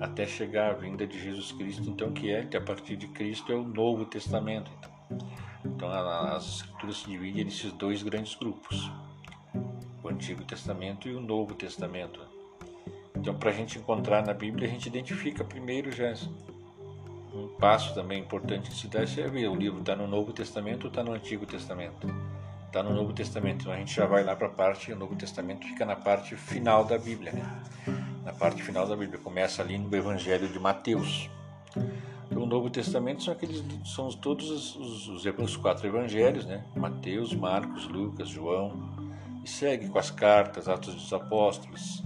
Até 0.00 0.26
chegar 0.26 0.70
à 0.70 0.74
vinda 0.74 1.06
de 1.06 1.22
Jesus 1.22 1.52
Cristo, 1.52 1.88
então 1.88 2.12
que 2.12 2.30
é 2.30 2.44
que 2.44 2.56
a 2.56 2.60
partir 2.60 2.96
de 2.96 3.08
Cristo 3.08 3.52
é 3.52 3.54
o 3.54 3.62
Novo 3.62 4.04
Testamento. 4.04 4.70
Então, 4.78 4.90
então 5.64 5.90
as 5.90 6.56
escrituras 6.56 6.96
se 6.98 7.06
dividem 7.06 7.44
nesses 7.44 7.72
dois 7.72 8.02
grandes 8.02 8.34
grupos 8.34 8.90
o 10.02 10.08
Antigo 10.08 10.44
Testamento 10.44 11.08
e 11.08 11.14
o 11.14 11.20
Novo 11.20 11.54
Testamento. 11.54 12.20
Então, 13.16 13.34
para 13.34 13.50
a 13.50 13.52
gente 13.52 13.78
encontrar 13.78 14.24
na 14.24 14.32
Bíblia, 14.32 14.66
a 14.66 14.70
gente 14.70 14.86
identifica 14.86 15.44
primeiro 15.44 15.92
já 15.92 16.14
um 17.34 17.48
passo 17.58 17.94
também 17.94 18.20
importante 18.20 18.70
que 18.70 18.76
se 18.76 18.88
dá 18.88 19.00
é 19.00 19.28
ver 19.28 19.48
o 19.48 19.54
livro 19.54 19.80
está 19.80 19.94
no 19.94 20.06
Novo 20.06 20.32
Testamento 20.32 20.84
ou 20.84 20.88
está 20.88 21.02
no 21.02 21.12
Antigo 21.12 21.46
Testamento. 21.46 22.08
Está 22.66 22.82
no 22.82 22.94
Novo 22.94 23.12
Testamento, 23.12 23.62
então 23.62 23.72
a 23.72 23.76
gente 23.76 23.94
já 23.94 24.06
vai 24.06 24.22
lá 24.22 24.34
para 24.34 24.46
a 24.46 24.50
parte, 24.50 24.92
o 24.92 24.96
Novo 24.96 25.16
Testamento 25.16 25.66
fica 25.66 25.84
na 25.84 25.96
parte 25.96 26.36
final 26.36 26.84
da 26.84 26.96
Bíblia, 26.96 27.32
né? 27.32 27.62
Na 28.30 28.36
parte 28.36 28.62
final 28.62 28.86
da 28.86 28.94
Bíblia, 28.94 29.18
começa 29.18 29.60
ali 29.60 29.76
no 29.76 29.94
Evangelho 29.94 30.48
de 30.48 30.58
Mateus. 30.58 31.28
Então, 32.30 32.44
o 32.44 32.46
Novo 32.46 32.70
Testamento 32.70 33.24
são 33.24 33.34
aqueles, 33.34 33.64
são 33.84 34.08
todos 34.10 34.48
os, 34.48 34.76
os, 35.08 35.26
os, 35.26 35.56
quatro 35.56 35.84
evangelhos, 35.84 36.46
né? 36.46 36.64
Mateus, 36.76 37.34
Marcos, 37.34 37.88
Lucas, 37.88 38.28
João, 38.28 38.72
e 39.44 39.48
segue 39.48 39.88
com 39.88 39.98
as 39.98 40.12
cartas, 40.12 40.68
Atos 40.68 40.94
dos 40.94 41.12
Apóstolos. 41.12 42.04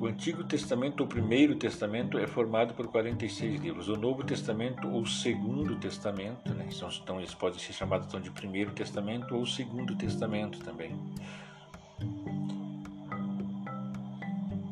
O 0.00 0.06
Antigo 0.06 0.42
Testamento, 0.42 1.00
ou 1.00 1.06
Primeiro 1.06 1.54
Testamento, 1.54 2.18
é 2.18 2.26
formado 2.26 2.74
por 2.74 2.88
46 2.88 3.60
livros. 3.60 3.88
O 3.88 3.96
Novo 3.96 4.24
Testamento, 4.24 4.88
ou 4.88 5.06
Segundo 5.06 5.76
Testamento, 5.76 6.52
né? 6.52 6.66
então 7.00 7.18
eles 7.18 7.34
podem 7.34 7.60
ser 7.60 7.72
chamados 7.72 8.08
então, 8.08 8.20
de 8.20 8.30
Primeiro 8.32 8.72
Testamento 8.72 9.36
ou 9.36 9.46
Segundo 9.46 9.94
Testamento 9.94 10.58
também. 10.60 10.96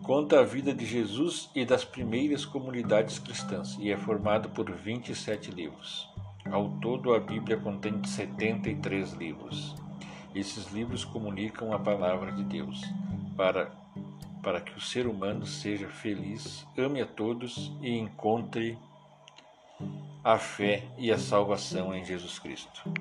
Conta 0.07 0.39
a 0.39 0.45
vida 0.45 0.73
de 0.73 0.87
Jesus 0.87 1.51
e 1.53 1.65
das 1.65 1.85
primeiras 1.85 2.45
comunidades 2.45 3.19
cristãs 3.19 3.77
e 3.81 3.91
é 3.91 3.97
formado 3.97 4.49
por 4.51 4.71
27 4.71 5.51
livros. 5.51 6.09
Ao 6.49 6.69
todo, 6.81 7.13
a 7.13 7.19
Bíblia 7.19 7.57
contém 7.57 8.01
73 8.05 9.15
livros. 9.15 9.75
Esses 10.33 10.71
livros 10.71 11.05
comunicam 11.05 11.73
a 11.73 11.79
palavra 11.81 12.31
de 12.31 12.45
Deus 12.45 12.81
para, 13.37 13.73
para 14.45 14.61
que 14.61 14.79
o 14.79 14.81
ser 14.81 15.09
humano 15.09 15.45
seja 15.45 15.89
feliz, 15.89 16.65
ame 16.79 17.03
a 17.03 17.07
todos 17.07 17.73
e 17.81 17.91
encontre 17.99 18.79
a 20.23 20.39
fé 20.39 20.85
e 20.97 21.11
a 21.11 21.19
salvação 21.19 21.93
em 21.93 22.05
Jesus 22.05 22.39
Cristo. 22.39 22.95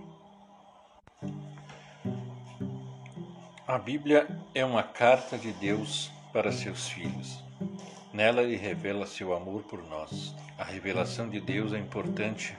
A 3.68 3.78
Bíblia 3.78 4.28
é 4.56 4.66
uma 4.66 4.82
carta 4.82 5.38
de 5.38 5.52
Deus 5.52 6.10
para 6.36 6.52
seus 6.52 6.90
filhos. 6.90 7.42
Nela 8.12 8.44
ele 8.44 8.58
revela 8.58 9.08
seu 9.08 9.34
amor 9.34 9.64
por 9.64 9.82
nós. 9.88 10.36
A 10.58 10.66
revelação 10.66 11.30
de 11.30 11.40
Deus 11.40 11.72
é 11.72 11.80
importante 11.80 12.58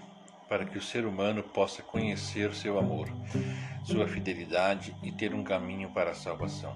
para 0.49 0.65
que 0.65 0.79
o 0.79 0.83
ser 0.83 1.05
humano 1.05 1.43
possa 1.43 1.83
conhecer 1.83 2.55
seu 2.55 2.79
amor, 2.79 3.07
sua 3.85 4.09
fidelidade 4.09 4.97
e 5.03 5.13
ter 5.13 5.35
um 5.35 5.45
caminho 5.45 5.91
para 5.91 6.13
a 6.13 6.15
salvação. 6.15 6.75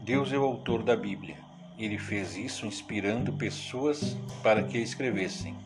Deus 0.00 0.32
é 0.32 0.36
o 0.36 0.42
autor 0.42 0.82
da 0.82 0.96
Bíblia. 0.96 1.36
Ele 1.78 1.96
fez 1.96 2.36
isso 2.36 2.66
inspirando 2.66 3.32
pessoas 3.34 4.16
para 4.42 4.64
que 4.64 4.78
a 4.78 4.82
escrevessem. 4.82 5.56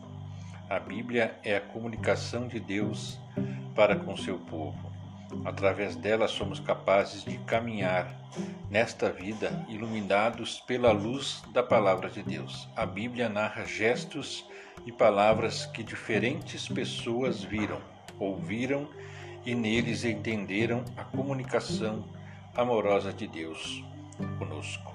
A 0.69 0.79
Bíblia 0.79 1.39
é 1.43 1.55
a 1.55 1.61
comunicação 1.61 2.47
de 2.47 2.59
Deus 2.59 3.17
para 3.73 3.95
com 3.95 4.15
seu 4.15 4.37
povo. 4.37 4.94
Através 5.43 5.95
dela 5.95 6.27
somos 6.27 6.59
capazes 6.59 7.23
de 7.23 7.37
caminhar 7.39 8.13
nesta 8.69 9.09
vida 9.09 9.65
iluminados 9.69 10.59
pela 10.61 10.91
luz 10.91 11.43
da 11.53 11.63
palavra 11.63 12.09
de 12.09 12.23
Deus. 12.23 12.67
A 12.75 12.85
Bíblia 12.85 13.29
narra 13.29 13.65
gestos 13.65 14.45
e 14.85 14.91
palavras 14.91 15.65
que 15.67 15.83
diferentes 15.83 16.67
pessoas 16.67 17.43
viram, 17.43 17.81
ouviram 18.19 18.87
e 19.45 19.53
neles 19.53 20.03
entenderam 20.03 20.83
a 20.97 21.03
comunicação 21.03 22.03
amorosa 22.55 23.13
de 23.13 23.27
Deus 23.27 23.83
conosco. 24.39 24.91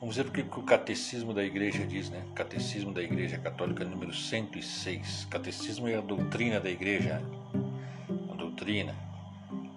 Vamos 0.00 0.16
ver 0.16 0.26
o 0.26 0.30
que 0.30 0.40
o 0.42 0.62
Catecismo 0.62 1.32
da 1.32 1.44
Igreja 1.44 1.86
diz, 1.86 2.10
né? 2.10 2.22
Catecismo 2.34 2.92
da 2.92 3.02
Igreja 3.02 3.38
Católica 3.38 3.84
número 3.84 4.12
106. 4.12 5.26
Catecismo 5.30 5.88
é 5.88 5.96
a 5.96 6.00
doutrina 6.00 6.60
da 6.60 6.68
Igreja, 6.68 7.22
doutrina, 8.62 8.94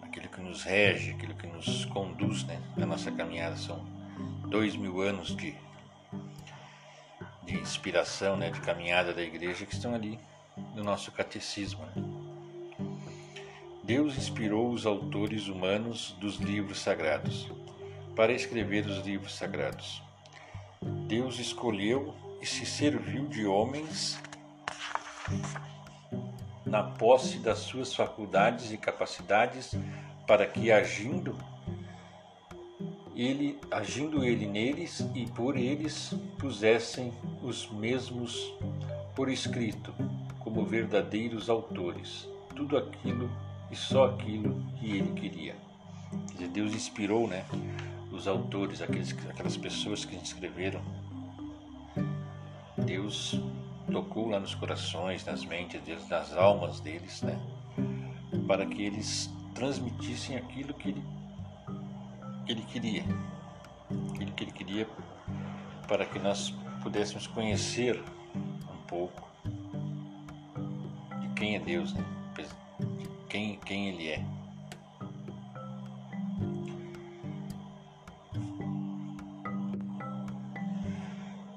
aquilo 0.04 0.30
que 0.30 0.40
nos 0.40 0.62
rege, 0.62 1.12
aquilo 1.12 1.34
que 1.34 1.48
nos 1.48 1.86
conduz, 1.86 2.44
né? 2.44 2.62
Na 2.78 2.86
nossa 2.86 3.12
caminhada 3.12 3.58
são 3.58 3.84
dois 4.48 4.76
mil 4.76 5.02
anos 5.02 5.36
de 5.36 5.56
de 7.44 7.56
inspiração, 7.56 8.36
né, 8.36 8.50
de 8.50 8.60
caminhada 8.62 9.14
da 9.14 9.22
igreja, 9.22 9.68
que 9.68 9.74
estão 9.74 9.94
ali 9.94 10.20
no 10.76 10.84
nosso 10.84 11.12
catecismo. 11.12 11.84
Né? 11.96 12.04
Deus 13.84 14.18
inspirou 14.18 14.72
os 14.72 14.84
autores 14.84 15.48
humanos 15.48 16.16
dos 16.20 16.38
livros 16.38 16.80
sagrados 16.80 17.48
para 18.16 18.34
escrever 18.34 18.88
os 18.88 19.06
livros 19.06 19.36
sagrados. 19.36 20.02
Deus 21.08 21.38
escolheu 21.38 22.16
e 22.42 22.48
se 22.48 22.66
serviu 22.66 23.28
de 23.28 23.46
homens 23.46 24.20
na 26.66 26.84
posse 26.84 27.38
das 27.40 27.60
suas 27.60 27.94
faculdades 27.94 28.72
e 28.72 28.78
capacidades 28.78 29.76
para 30.26 30.46
que 30.46 30.72
agindo 30.72 31.38
ele 33.16 33.58
agindo 33.72 34.24
ele 34.24 34.46
neles 34.46 35.06
e 35.14 35.26
por 35.26 35.56
eles 35.56 36.14
pusessem 36.38 37.14
os 37.42 37.70
mesmos 37.70 38.54
por 39.16 39.30
escrito 39.30 39.94
como 40.40 40.66
verdadeiros 40.66 41.50
autores 41.50 42.28
tudo 42.56 42.78
aquilo 42.78 43.30
e 43.70 43.76
só 43.76 44.06
aquilo 44.06 44.64
que 44.80 44.98
ele 44.98 45.12
queria. 45.20 45.56
Dizer, 46.32 46.48
Deus 46.48 46.74
inspirou, 46.74 47.28
né, 47.28 47.46
os 48.12 48.28
autores, 48.28 48.82
aqueles, 48.82 49.14
aquelas 49.30 49.58
pessoas 49.58 50.06
que 50.06 50.16
escreveram. 50.16 50.82
Deus 52.78 53.40
tocou 53.92 54.30
lá 54.30 54.40
nos 54.40 54.56
corações, 54.56 55.26
nas 55.26 55.46
mentes 55.46 55.82
deles, 55.82 56.08
nas 56.10 56.34
almas 56.34 56.80
deles, 56.80 57.22
né, 57.22 57.40
para 58.48 58.66
que 58.66 58.82
eles 58.84 59.30
transmitissem 59.54 60.38
aquilo 60.38 60.74
que 60.74 60.90
ele, 60.90 61.04
que 62.46 62.52
ele 62.52 62.62
queria, 62.64 63.04
aquilo 64.14 64.32
que 64.32 64.44
ele 64.44 64.52
queria 64.52 64.88
para 65.88 66.06
que 66.06 66.20
nós 66.20 66.54
pudéssemos 66.82 67.28
conhecer 67.28 68.04
um 68.36 68.88
pouco 68.88 69.30
de 71.22 71.28
quem 71.36 71.56
é 71.56 71.60
Deus, 71.60 71.94
né? 71.94 72.04
quem, 73.30 73.60
quem 73.66 73.90
ele 73.90 74.08
é. 74.10 74.35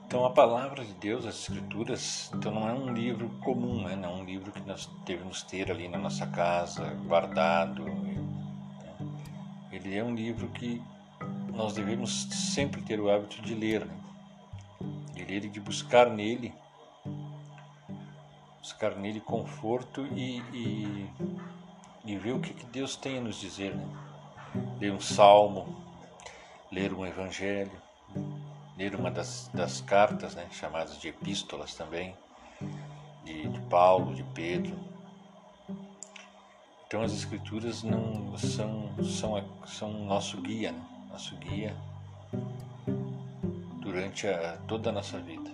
Então 0.09 0.25
a 0.25 0.31
palavra 0.31 0.83
de 0.83 0.95
Deus, 0.95 1.27
as 1.27 1.35
escrituras, 1.35 2.31
então 2.35 2.51
não 2.51 2.67
é 2.67 2.73
um 2.73 2.95
livro 2.95 3.29
comum, 3.45 3.83
né? 3.87 3.95
não 3.95 4.09
é 4.09 4.13
um 4.15 4.25
livro 4.25 4.51
que 4.51 4.63
nós 4.63 4.89
devemos 5.05 5.43
ter 5.43 5.71
ali 5.71 5.87
na 5.87 5.99
nossa 5.99 6.27
casa, 6.27 6.95
guardado. 7.07 7.85
Né? 7.85 8.17
Ele 9.71 9.95
é 9.95 10.03
um 10.03 10.15
livro 10.15 10.49
que 10.49 10.83
nós 11.53 11.75
devemos 11.75 12.23
sempre 12.31 12.81
ter 12.81 12.99
o 12.99 13.11
hábito 13.11 13.43
de 13.43 13.55
ler, 13.55 13.85
né? 13.85 13.95
de 15.13 15.27
ler 15.27 15.45
e 15.45 15.49
de 15.51 15.61
buscar 15.61 16.09
nele, 16.09 16.55
buscar 18.63 18.97
nele 18.97 19.21
conforto 19.21 20.07
e, 20.07 20.39
e 20.55 21.07
e 22.07 22.17
ver 22.17 22.33
o 22.33 22.41
que, 22.41 22.55
que 22.55 22.65
Deus 22.65 22.97
tem 22.97 23.19
a 23.19 23.21
nos 23.21 23.39
dizer. 23.39 23.75
Né? 23.75 23.87
Ler 24.81 24.93
um 24.93 25.01
salmo, 25.01 25.77
ler 26.73 26.95
um 26.95 27.05
evangelho, 27.05 27.71
ler 28.79 28.95
uma 28.95 29.11
das, 29.11 29.51
das 29.53 29.81
cartas, 29.81 30.37
né, 30.37 30.47
chamadas 30.53 31.01
de 31.01 31.09
epístolas 31.09 31.75
também, 31.75 32.15
de, 33.25 33.49
de 33.49 33.61
Paulo, 33.63 34.15
de 34.15 34.23
Pedro. 34.23 34.79
Então 36.87 37.03
as 37.03 37.13
escrituras 37.13 37.83
não 37.83 38.39
são 38.39 38.95
são 39.05 39.45
são 39.67 39.93
nosso 40.05 40.41
guia, 40.41 40.73
né? 40.73 40.81
nosso 41.11 41.37
guia 41.37 41.77
durante 43.81 44.29
a, 44.29 44.57
toda 44.69 44.91
a 44.91 44.93
nossa 44.93 45.19
vida. 45.19 45.51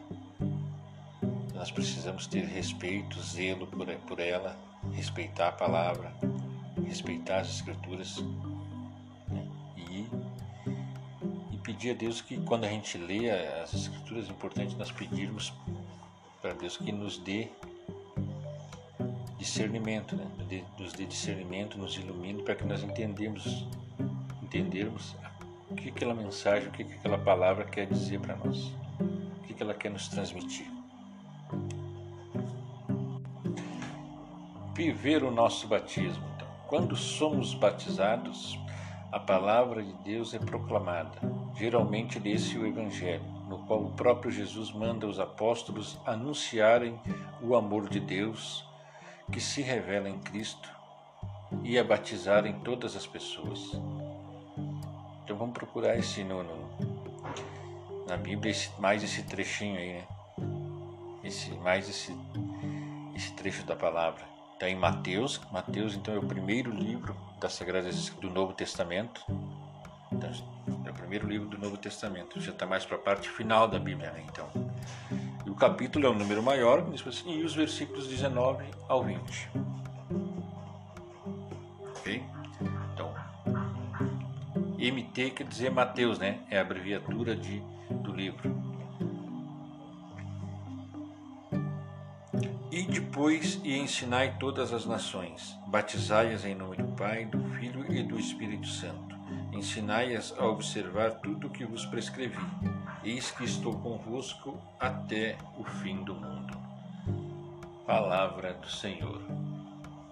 Nós 1.54 1.70
precisamos 1.70 2.26
ter 2.26 2.44
respeito, 2.44 3.20
zelo 3.20 3.66
por, 3.66 3.87
por 4.06 4.20
ela, 4.20 4.56
respeitar 4.92 5.48
a 5.48 5.52
palavra, 5.52 6.12
respeitar 6.87 7.38
as 7.38 7.48
escrituras 7.48 8.22
pedir 11.64 11.92
a 11.92 11.94
Deus 11.94 12.20
que 12.20 12.37
quando 12.42 12.64
a 12.64 12.68
gente 12.68 12.98
lê 12.98 13.31
as 13.31 13.72
escrituras 13.72 14.29
é 14.29 14.31
importante 14.31 14.77
nós 14.77 14.92
pedirmos 14.92 15.53
para 16.40 16.53
Deus 16.53 16.77
que 16.77 16.92
nos 16.92 17.16
dê 17.16 17.48
discernimento, 19.38 20.14
né? 20.14 20.27
nos 20.79 20.92
dê 20.92 21.07
discernimento, 21.07 21.79
nos 21.79 21.96
ilumine 21.96 22.42
para 22.42 22.55
que 22.55 22.64
nós 22.64 22.83
entendemos, 22.83 23.66
entendermos 24.42 25.16
o 25.70 25.74
que 25.74 25.88
aquela 25.88 26.14
mensagem, 26.14 26.68
o 26.68 26.70
que 26.70 26.83
aquela 26.83 27.18
palavra 27.18 27.64
quer 27.64 27.87
dizer 27.87 28.20
para 28.20 28.37
nós, 28.37 28.72
o 28.98 29.42
que 29.42 29.62
ela 29.62 29.74
quer 29.74 29.90
nos 29.90 30.09
transmitir. 30.09 30.66
Viver 34.74 35.22
o 35.22 35.31
nosso 35.31 35.66
batismo. 35.66 36.24
Quando 36.66 36.96
somos 36.96 37.55
batizados, 37.55 38.59
a 39.12 39.20
palavra 39.20 39.83
de 39.83 39.92
Deus 40.03 40.35
é 40.35 40.38
proclamada. 40.38 41.33
Geralmente 41.56 42.18
lê-se 42.18 42.58
o 42.58 42.66
Evangelho, 42.66 43.24
no 43.48 43.64
qual 43.66 43.82
o 43.82 43.92
próprio 43.92 44.30
Jesus 44.30 44.72
manda 44.72 45.06
os 45.06 45.20
apóstolos 45.20 45.98
anunciarem 46.04 46.98
o 47.40 47.54
amor 47.54 47.88
de 47.88 48.00
Deus 48.00 48.66
que 49.30 49.40
se 49.40 49.62
revela 49.62 50.08
em 50.08 50.18
Cristo 50.18 50.68
e 51.62 51.78
a 51.78 51.84
batizarem 51.84 52.58
todas 52.60 52.96
as 52.96 53.06
pessoas. 53.06 53.72
Então 55.22 55.36
vamos 55.36 55.54
procurar 55.54 55.96
esse 55.96 56.24
no, 56.24 56.42
no 56.42 56.64
na 58.06 58.16
Bíblia 58.16 58.50
esse, 58.50 58.70
mais 58.80 59.02
esse 59.02 59.22
trechinho 59.22 59.78
aí, 59.78 59.92
né? 59.94 60.06
Esse, 61.22 61.50
mais 61.52 61.88
esse, 61.88 62.14
esse 63.14 63.32
trecho 63.32 63.64
da 63.64 63.74
palavra. 63.74 64.24
Está 64.52 64.68
em 64.68 64.76
Mateus. 64.76 65.40
Mateus, 65.50 65.94
então, 65.94 66.14
é 66.14 66.18
o 66.18 66.26
primeiro 66.26 66.70
livro 66.70 67.16
da 67.40 67.48
Sagrada 67.48 67.88
do 68.20 68.28
Novo 68.28 68.52
Testamento. 68.52 69.24
É 70.84 70.90
o 70.90 70.94
primeiro 70.94 71.28
livro 71.28 71.48
do 71.48 71.58
Novo 71.58 71.76
Testamento. 71.76 72.40
Já 72.40 72.52
está 72.52 72.66
mais 72.66 72.84
para 72.87 72.96
a 72.96 73.00
parte 73.00 73.28
final 73.28 73.68
da 73.68 73.78
Bíblia, 73.78 74.10
né? 74.10 74.24
Então, 74.30 74.48
e 75.44 75.50
o 75.50 75.54
capítulo 75.54 76.06
é 76.06 76.10
um 76.10 76.14
número 76.14 76.42
maior, 76.42 76.84
e 77.26 77.42
os 77.42 77.54
versículos 77.54 78.06
19 78.06 78.64
ao 78.88 79.04
20. 79.04 79.50
Ok? 81.96 82.22
Então, 82.92 83.14
MT 84.78 85.30
quer 85.30 85.46
dizer 85.46 85.70
Mateus, 85.70 86.18
né? 86.18 86.40
É 86.50 86.58
a 86.58 86.62
abreviatura 86.62 87.37
de, 87.37 87.62
do 87.90 88.12
livro. 88.12 88.64
E 92.70 92.82
depois 92.82 93.60
e 93.62 93.78
ensinai 93.78 94.37
todas 94.38 94.72
as 94.72 94.84
nações, 94.84 95.56
batizai-as 95.68 96.44
em 96.44 96.54
nome 96.54 96.76
do 96.76 96.88
Pai, 96.96 97.24
do 97.24 97.38
Filho 97.50 97.84
e 97.92 98.02
do 98.02 98.18
Espírito 98.18 98.66
Santo. 98.66 99.03
Ensinai-as 99.54 100.34
a 100.38 100.44
observar 100.46 101.12
tudo 101.20 101.46
o 101.46 101.50
que 101.50 101.64
vos 101.64 101.86
prescrevi. 101.86 102.44
Eis 103.02 103.30
que 103.30 103.44
estou 103.44 103.78
convosco 103.78 104.58
até 104.78 105.38
o 105.56 105.64
fim 105.64 106.02
do 106.04 106.14
mundo. 106.14 106.58
Palavra 107.86 108.54
do 108.54 108.68
Senhor. 108.68 109.20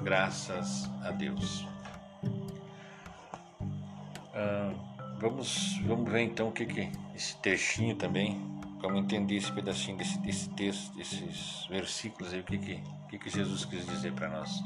Graças 0.00 0.88
a 1.02 1.10
Deus. 1.10 1.66
Ah, 4.34 4.72
vamos, 5.18 5.78
vamos 5.84 6.10
ver 6.10 6.22
então 6.22 6.48
o 6.48 6.52
que, 6.52 6.64
que 6.64 6.90
esse 7.14 7.36
textinho 7.38 7.96
também 7.96 8.52
Vamos 8.82 8.98
entender 8.98 9.36
esse 9.36 9.52
pedacinho 9.52 9.96
desse, 9.96 10.18
desse 10.18 10.48
texto, 10.50 10.92
desses 10.96 11.66
versículos 11.70 12.32
aí, 12.32 12.40
o 12.40 12.44
que, 12.44 12.58
que, 12.58 12.82
que, 13.10 13.16
que 13.16 13.30
Jesus 13.30 13.64
quis 13.64 13.86
dizer 13.86 14.12
para 14.12 14.28
nós. 14.28 14.60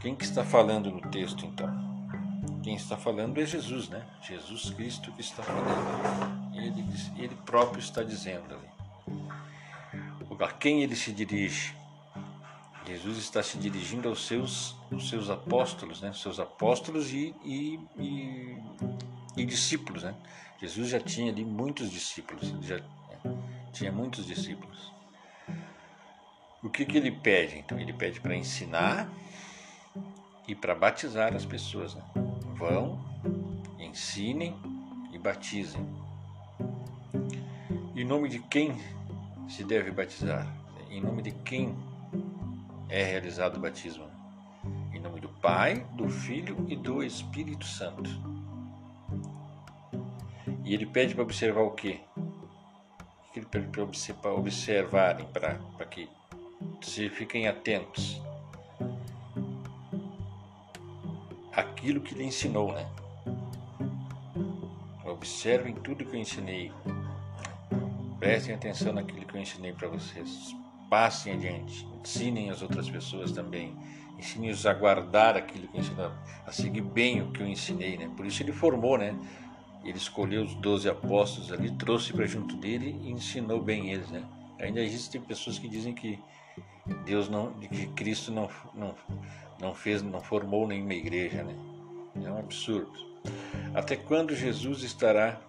Quem 0.00 0.16
que 0.16 0.24
está 0.24 0.42
falando 0.42 0.90
no 0.90 1.02
texto 1.02 1.44
então? 1.44 1.87
Quem 2.62 2.74
está 2.74 2.96
falando 2.96 3.40
é 3.40 3.46
Jesus, 3.46 3.88
né? 3.88 4.04
Jesus 4.22 4.70
Cristo 4.70 5.12
que 5.12 5.20
está 5.20 5.42
falando. 5.42 6.54
Ele, 6.54 6.84
ele 7.16 7.34
próprio 7.46 7.80
está 7.80 8.02
dizendo 8.02 8.54
ali. 8.54 8.68
A 10.40 10.52
quem 10.52 10.82
ele 10.82 10.94
se 10.94 11.12
dirige? 11.12 11.74
Jesus 12.86 13.18
está 13.18 13.42
se 13.42 13.58
dirigindo 13.58 14.08
aos 14.08 14.26
seus, 14.26 14.76
aos 14.90 15.08
seus 15.08 15.28
apóstolos, 15.28 16.00
né? 16.00 16.12
Seus 16.14 16.40
apóstolos 16.40 17.12
e, 17.12 17.34
e, 17.44 17.78
e, 17.98 18.56
e 19.36 19.44
discípulos, 19.44 20.04
né? 20.04 20.14
Jesus 20.60 20.88
já 20.88 20.98
tinha 20.98 21.30
ali 21.30 21.44
muitos 21.44 21.90
discípulos, 21.90 22.54
já 22.62 22.80
tinha 23.72 23.92
muitos 23.92 24.26
discípulos. 24.26 24.92
O 26.62 26.68
que, 26.68 26.84
que 26.84 26.96
ele 26.96 27.12
pede? 27.12 27.58
Então, 27.58 27.78
ele 27.78 27.92
pede 27.92 28.20
para 28.20 28.34
ensinar 28.34 29.08
e 30.46 30.54
para 30.54 30.74
batizar 30.74 31.34
as 31.34 31.44
pessoas. 31.44 31.94
Né? 31.94 32.27
Vão, 32.58 32.98
ensinem 33.78 34.52
e 35.12 35.18
batizem. 35.18 35.80
Em 37.94 38.04
nome 38.04 38.28
de 38.28 38.40
quem 38.40 38.76
se 39.48 39.62
deve 39.62 39.92
batizar? 39.92 40.44
Em 40.90 41.00
nome 41.00 41.22
de 41.22 41.30
quem 41.30 41.78
é 42.88 43.04
realizado 43.04 43.58
o 43.58 43.60
batismo? 43.60 44.10
Em 44.92 44.98
nome 44.98 45.20
do 45.20 45.28
Pai, 45.28 45.86
do 45.94 46.08
Filho 46.08 46.66
e 46.68 46.74
do 46.74 47.00
Espírito 47.00 47.64
Santo. 47.64 48.10
E 50.64 50.74
ele 50.74 50.86
pede 50.86 51.14
para 51.14 51.22
observar 51.22 51.62
o 51.62 51.70
quê? 51.70 52.00
O 52.16 53.32
que 53.32 53.40
que 53.40 54.12
para 54.14 54.34
observarem, 54.34 55.26
para 55.28 55.86
que 55.88 56.08
se 56.80 57.08
fiquem 57.08 57.46
atentos 57.46 58.20
aquilo 61.78 62.00
que 62.00 62.14
ele 62.14 62.24
ensinou, 62.24 62.72
né? 62.72 62.86
Observem 65.04 65.74
tudo 65.74 66.04
que 66.04 66.14
eu 66.14 66.20
ensinei. 66.20 66.72
Prestem 68.18 68.54
atenção 68.54 68.92
naquilo 68.92 69.24
que 69.24 69.36
eu 69.36 69.40
ensinei 69.40 69.72
para 69.72 69.86
vocês. 69.86 70.54
Passem 70.90 71.34
adiante. 71.34 71.86
Ensinem 72.00 72.50
as 72.50 72.62
outras 72.62 72.90
pessoas 72.90 73.30
também. 73.30 73.76
Ensinem-os 74.18 74.66
a 74.66 74.74
guardar 74.74 75.36
aquilo 75.36 75.68
que 75.68 75.76
eu 75.76 75.80
ensinei, 75.80 76.10
a 76.44 76.50
seguir 76.50 76.80
bem 76.80 77.22
o 77.22 77.30
que 77.30 77.40
eu 77.40 77.46
ensinei, 77.46 77.96
né? 77.96 78.10
Por 78.16 78.26
isso 78.26 78.42
ele 78.42 78.52
formou, 78.52 78.98
né? 78.98 79.16
Ele 79.84 79.96
escolheu 79.96 80.42
os 80.42 80.54
doze 80.54 80.88
apóstolos 80.88 81.52
ali, 81.52 81.70
trouxe 81.76 82.12
para 82.12 82.26
junto 82.26 82.56
dele 82.56 82.98
e 83.02 83.10
ensinou 83.10 83.62
bem 83.62 83.92
eles, 83.92 84.10
né? 84.10 84.24
Ainda 84.58 84.80
existem 84.80 85.20
pessoas 85.20 85.56
que 85.56 85.68
dizem 85.68 85.94
que 85.94 86.18
Deus 87.04 87.28
não, 87.28 87.52
que 87.52 87.86
Cristo 87.88 88.32
não, 88.32 88.50
não, 88.74 88.94
não 89.60 89.74
fez, 89.74 90.02
não 90.02 90.20
formou 90.20 90.66
nenhuma 90.66 90.94
igreja, 90.94 91.42
né? 91.42 91.54
É 92.24 92.30
um 92.30 92.38
absurdo. 92.38 92.92
Até 93.74 93.96
quando 93.96 94.34
Jesus 94.34 94.82
estará 94.82 95.40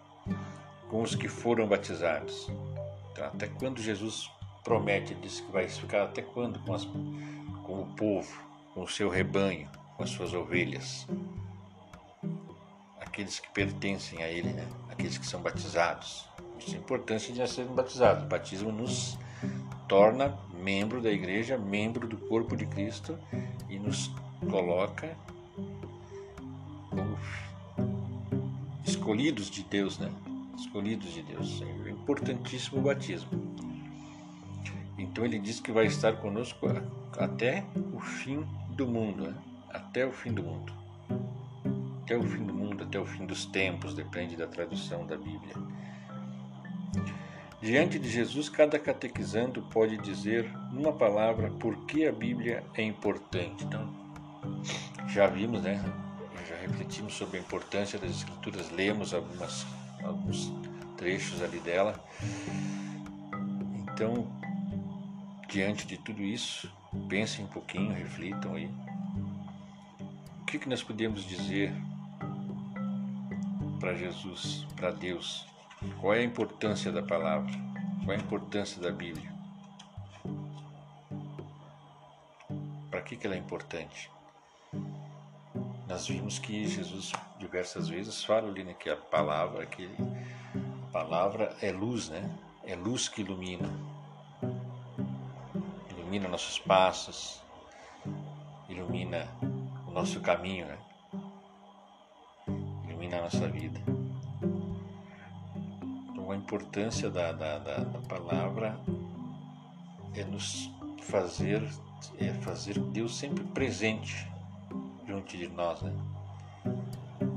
com 0.89 1.02
os 1.02 1.15
que 1.15 1.28
foram 1.28 1.67
batizados? 1.67 2.50
Então, 3.12 3.26
até 3.26 3.48
quando 3.48 3.82
Jesus 3.82 4.30
promete, 4.63 5.15
disse 5.15 5.41
que 5.43 5.52
vai 5.52 5.67
ficar 5.67 6.04
até 6.04 6.22
quando 6.22 6.60
com, 6.60 6.74
as, 6.74 6.86
com 6.86 7.82
o 7.82 7.93
povo, 7.95 8.32
com 8.74 8.84
o 8.84 8.88
seu 8.88 9.10
rebanho, 9.10 9.69
com 9.95 10.04
as 10.04 10.10
suas 10.10 10.34
ovelhas? 10.34 11.08
Aqueles 13.00 13.39
que 13.39 13.50
pertencem 13.50 14.24
a 14.24 14.28
Ele, 14.28 14.54
né? 14.54 14.67
aqueles 14.89 15.17
que 15.17 15.26
são 15.26 15.41
batizados. 15.41 16.28
Isso 16.60 16.76
é 16.76 16.78
a 16.78 16.82
importância 16.82 17.34
de 17.34 17.39
nós 17.39 17.52
sermos 17.52 17.76
batizados. 17.76 18.24
O 18.24 18.28
batismo 18.28 18.72
nos 18.72 19.17
torna 19.88 20.38
membro 20.60 21.02
da 21.02 21.12
igreja, 21.12 21.58
membro 21.58 22.08
do 22.08 22.17
corpo 22.17 22.56
de 22.56 22.65
Cristo 22.65 23.17
e 23.69 23.80
nos 23.80 24.12
coloca 24.50 25.15
como 26.89 27.17
escolhidos 28.86 29.50
de 29.50 29.63
Deus, 29.63 29.98
né? 29.98 30.12
Escolhidos 30.58 31.13
de 31.13 31.24
Deus. 31.24 31.62
É 31.62 31.89
importantíssimo 31.89 32.80
o 32.80 32.84
batismo. 32.84 33.30
Então 34.98 35.24
ele 35.24 35.39
diz 35.39 35.60
que 35.60 35.72
vai 35.72 35.86
estar 35.86 36.17
conosco 36.17 36.67
até 37.17 37.65
o 37.93 38.00
fim 38.00 38.45
do 38.72 38.86
mundo, 38.86 39.24
né? 39.24 39.36
até 39.69 40.06
o 40.06 40.12
fim 40.12 40.32
do 40.34 40.43
mundo. 40.43 40.74
Até 42.04 42.17
o 42.17 42.24
fim 42.24 42.43
do 42.43 42.54
mundo, 42.54 42.84
até 42.84 43.00
o 43.00 43.06
fim 43.06 43.26
dos 43.26 43.45
tempos, 43.45 43.93
depende 43.93 44.36
da 44.36 44.48
tradução 44.48 45.06
da 45.06 45.15
Bíblia. 45.15 45.54
Diante 47.62 48.00
de 48.00 48.10
Jesus, 48.10 48.48
cada 48.48 48.80
catequizando 48.80 49.62
pode 49.63 49.98
dizer 49.98 50.50
numa 50.72 50.93
palavra 50.93 51.52
por 51.52 51.86
que 51.86 52.08
a 52.08 52.12
Bíblia 52.12 52.63
é 52.74 52.82
importante. 52.82 53.65
Então, 53.65 53.93
já 55.10 55.28
vimos, 55.28 55.62
né? 55.62 55.84
Já 56.48 56.56
refletimos 56.56 57.13
sobre 57.13 57.38
a 57.38 57.41
importância 57.41 58.00
das 58.00 58.12
Escrituras, 58.12 58.72
lemos 58.72 59.13
algumas, 59.13 59.67
alguns 60.02 60.52
trechos 60.95 61.41
ali 61.41 61.60
dela. 61.60 62.02
Então, 63.76 64.26
diante 65.50 65.86
de 65.86 65.98
tudo 65.98 66.24
isso, 66.24 66.72
pensem 67.10 67.43
um 67.43 67.50
pouquinho, 67.50 67.93
reflitam 67.93 68.56
aí. 68.56 68.72
O 70.41 70.45
que, 70.45 70.58
que 70.58 70.69
nós 70.69 70.82
podemos 70.82 71.26
dizer 71.26 71.74
para 73.82 73.93
Jesus, 73.95 74.65
para 74.78 74.91
Deus, 74.91 75.45
qual 76.00 76.13
é 76.13 76.20
a 76.20 76.24
importância 76.24 76.92
da 76.92 77.02
palavra? 77.02 77.52
Qual 78.04 78.12
é 78.12 78.15
a 78.15 78.20
importância 78.20 78.82
da 78.82 78.92
Bíblia? 78.92 79.32
Para 82.92 83.02
que, 83.02 83.15
que 83.15 83.26
ela 83.26 83.36
é 83.36 83.39
importante? 83.39 84.12
Nós 85.88 86.08
vimos 86.08 86.38
que 86.38 86.68
Jesus 86.68 87.13
diversas 87.39 87.88
vezes 87.88 88.24
fala 88.24 88.50
ali 88.50 88.63
né, 88.63 88.74
que 88.74 88.89
a 88.89 88.98
palavra, 88.98 89.65
que 89.65 89.89
a 90.89 90.92
palavra 90.92 91.56
é 91.62 91.72
luz, 91.72 92.10
né? 92.10 92.30
É 92.65 92.76
luz 92.76 93.08
que 93.08 93.22
ilumina. 93.22 93.70
Ilumina 95.89 96.28
nossos 96.28 96.60
passos, 96.60 97.42
ilumina 98.68 99.28
o 99.88 99.92
nosso 99.92 100.20
caminho, 100.20 100.68
né? 100.68 100.78
Ilumina 102.86 103.20
a 103.20 103.22
nossa 103.22 103.48
vida 103.48 103.98
a 106.32 106.36
importância 106.36 107.10
da, 107.10 107.32
da, 107.32 107.58
da, 107.60 107.78
da 107.78 108.00
palavra 108.08 108.80
é 110.15 110.24
nos 110.24 110.70
fazer 111.02 111.63
é 112.18 112.32
fazer 112.34 112.80
Deus 112.80 113.18
sempre 113.18 113.44
presente 113.44 114.28
junto 115.08 115.36
de 115.36 115.48
nós, 115.48 115.82
né? 115.82 115.94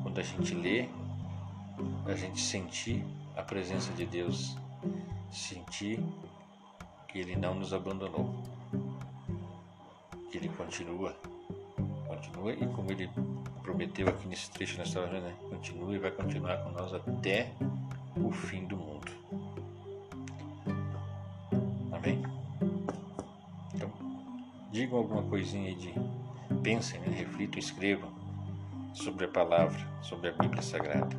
Quando 0.03 0.19
a 0.19 0.23
gente 0.23 0.55
lê, 0.55 0.89
a 2.07 2.15
gente 2.15 2.41
sentir 2.41 3.05
a 3.37 3.43
presença 3.43 3.93
de 3.93 4.05
Deus, 4.05 4.57
sentir 5.31 6.05
que 7.09 7.19
Ele 7.19 7.35
não 7.35 7.55
nos 7.55 7.73
abandonou, 7.73 8.31
que 10.31 10.37
Ele 10.37 10.49
continua, 10.51 11.17
continua 12.07 12.53
e 12.53 12.67
como 12.69 12.93
Ele 12.93 13.11
prometeu 13.63 14.09
aqui 14.09 14.29
nesse 14.29 14.51
trecho 14.51 14.79
nessa 14.79 15.01
hora, 15.01 15.21
né? 15.21 15.35
Continua 15.49 15.95
e 15.95 15.99
vai 15.99 16.11
continuar 16.11 16.59
com 16.59 16.71
nós 16.71 16.93
até 16.93 17.53
o 18.17 18.31
fim 18.31 18.65
do 18.67 18.77
mundo. 18.77 19.13
Amém? 21.93 22.23
Então, 23.75 23.91
digam 24.71 24.99
alguma 24.99 25.23
coisinha 25.23 25.69
aí 25.69 25.75
de. 25.75 25.95
Pensem, 26.63 27.01
né? 27.01 27.09
reflitam, 27.09 27.59
escrevam 27.59 28.11
sobre 28.95 29.25
a 29.25 29.29
palavra, 29.29 29.81
sobre 30.03 30.29
a 30.29 30.33
Bíblia 30.33 30.63
Sagrada. 30.63 31.17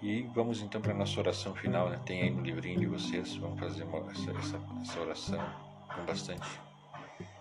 E 0.00 0.22
vamos 0.34 0.60
então 0.60 0.80
para 0.80 0.92
a 0.92 0.96
nossa 0.96 1.18
oração 1.18 1.54
final, 1.54 1.88
né? 1.88 1.98
tem 2.04 2.22
aí 2.22 2.30
no 2.30 2.42
livrinho 2.42 2.78
de 2.78 2.86
vocês, 2.86 3.36
vamos 3.36 3.58
fazer 3.58 3.84
uma, 3.84 3.98
essa, 4.10 4.30
essa, 4.32 4.60
essa 4.82 5.00
oração 5.00 5.46
com 5.94 6.04
bastante, 6.04 6.60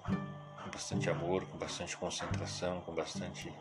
com 0.05 0.71
bastante 0.71 1.09
amor, 1.09 1.45
com 1.45 1.57
bastante 1.57 1.97
concentração, 1.97 2.81
com 2.81 2.93
bastante 2.93 3.51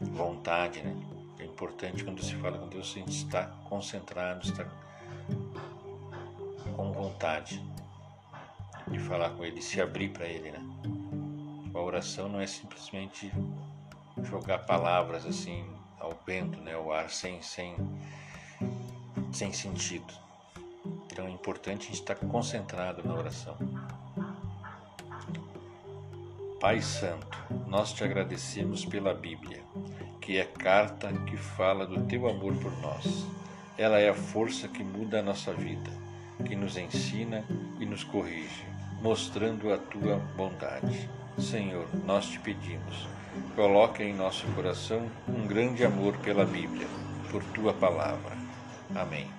vontade, 0.00 0.82
né? 0.82 0.96
É 1.40 1.44
importante 1.46 2.04
quando 2.04 2.22
se 2.22 2.34
fala 2.34 2.58
com 2.58 2.68
Deus, 2.68 2.90
a 2.94 2.98
gente 2.98 3.12
está 3.12 3.46
concentrado, 3.64 4.46
está 4.46 4.66
com 6.76 6.92
vontade 6.92 7.64
de 8.86 8.98
falar 8.98 9.30
com 9.30 9.42
Ele, 9.42 9.62
se 9.62 9.80
abrir 9.80 10.10
para 10.10 10.26
Ele, 10.26 10.50
né? 10.50 10.60
A 11.72 11.78
oração 11.78 12.28
não 12.28 12.40
é 12.40 12.46
simplesmente 12.46 13.32
jogar 14.22 14.58
palavras 14.60 15.24
assim 15.24 15.64
ao 15.98 16.12
vento, 16.26 16.60
né? 16.60 16.74
Ao 16.74 16.92
ar 16.92 17.08
sem, 17.08 17.40
sem, 17.40 17.74
sem 19.32 19.50
sentido. 19.50 20.12
Então 21.06 21.26
é 21.26 21.30
importante 21.30 21.84
a 21.84 21.86
gente 21.86 22.00
estar 22.00 22.16
concentrado 22.16 23.02
na 23.02 23.14
oração. 23.14 23.56
Pai 26.60 26.82
Santo, 26.82 27.38
nós 27.66 27.94
te 27.94 28.04
agradecemos 28.04 28.84
pela 28.84 29.14
Bíblia 29.14 29.64
que 30.20 30.36
é 30.36 30.44
carta 30.44 31.12
que 31.26 31.36
fala 31.36 31.86
do 31.86 32.04
teu 32.04 32.28
amor 32.28 32.54
por 32.56 32.72
nós. 32.80 33.26
Ela 33.78 33.98
é 33.98 34.10
a 34.10 34.14
força 34.14 34.68
que 34.68 34.84
muda 34.84 35.20
a 35.20 35.22
nossa 35.22 35.52
vida, 35.52 35.90
que 36.44 36.54
nos 36.54 36.76
ensina 36.76 37.44
e 37.78 37.86
nos 37.86 38.04
corrige, 38.04 38.66
mostrando 39.00 39.72
a 39.72 39.78
tua 39.78 40.16
bondade. 40.36 41.08
Senhor, 41.38 41.88
nós 42.04 42.26
te 42.26 42.38
pedimos, 42.38 43.08
coloque 43.56 44.02
em 44.02 44.12
nosso 44.12 44.46
coração 44.48 45.10
um 45.26 45.46
grande 45.46 45.84
amor 45.84 46.16
pela 46.18 46.44
Bíblia, 46.44 46.86
por 47.30 47.42
tua 47.44 47.72
palavra. 47.72 48.36
Amém. 48.94 49.30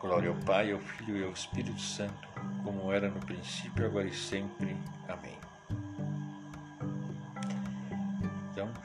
Glória 0.00 0.30
ao 0.30 0.36
Pai, 0.36 0.72
ao 0.72 0.78
Filho 0.78 1.18
e 1.18 1.24
ao 1.24 1.30
Espírito 1.30 1.80
Santo, 1.80 2.28
como 2.64 2.90
era 2.90 3.10
no 3.10 3.20
princípio, 3.20 3.84
agora 3.84 4.06
e 4.06 4.14
sempre. 4.14 4.74
Amém. 5.06 5.49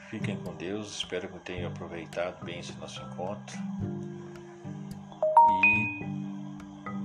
Fiquem 0.08 0.36
com 0.36 0.54
Deus, 0.54 0.98
espero 0.98 1.28
que 1.28 1.38
tenham 1.40 1.68
aproveitado 1.68 2.44
bem 2.44 2.60
esse 2.60 2.72
nosso 2.74 3.02
encontro. 3.02 3.56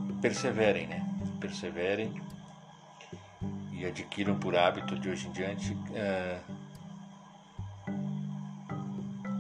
E 0.09 0.13
perseverem, 0.21 0.87
né? 0.87 1.03
Perseverem 1.39 2.21
e 3.71 3.85
adquiram 3.85 4.37
por 4.37 4.55
hábito 4.55 4.99
de 4.99 5.09
hoje 5.09 5.27
em 5.27 5.31
diante 5.31 5.73
uh, 5.73 6.39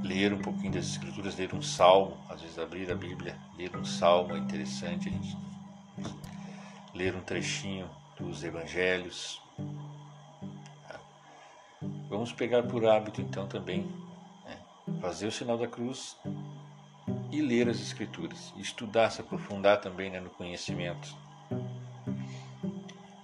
ler 0.03 0.33
um 0.33 0.39
pouquinho 0.39 0.73
das 0.73 0.85
escrituras, 0.85 1.37
ler 1.37 1.53
um 1.53 1.61
salmo, 1.61 2.17
às 2.27 2.41
vezes 2.41 2.57
abrir 2.57 2.91
a 2.91 2.95
Bíblia, 2.95 3.37
ler 3.55 3.75
um 3.77 3.85
salmo 3.85 4.35
é 4.35 4.39
interessante, 4.39 5.07
a 5.07 5.11
gente 5.11 5.37
ler 6.95 7.15
um 7.15 7.21
trechinho 7.21 7.87
dos 8.19 8.43
evangelhos, 8.43 9.39
Vamos 12.11 12.33
pegar 12.33 12.63
por 12.63 12.85
hábito 12.85 13.21
então 13.21 13.47
também, 13.47 13.89
né? 14.43 14.57
fazer 14.99 15.27
o 15.27 15.31
sinal 15.31 15.57
da 15.57 15.65
cruz 15.65 16.17
e 17.31 17.41
ler 17.41 17.69
as 17.69 17.79
Escrituras, 17.79 18.53
estudar, 18.57 19.09
se 19.09 19.21
aprofundar 19.21 19.79
também 19.79 20.09
né, 20.09 20.19
no 20.19 20.29
conhecimento 20.29 21.15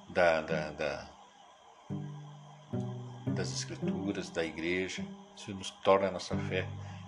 da, 0.08 0.40
da, 0.40 0.72
da, 0.72 1.10
das 3.28 3.52
Escrituras, 3.52 4.30
da 4.30 4.46
igreja. 4.46 5.06
Isso 5.36 5.54
nos 5.54 5.70
torna 5.70 6.08
a 6.08 6.12
nossa 6.12 6.38
fé 6.38 6.66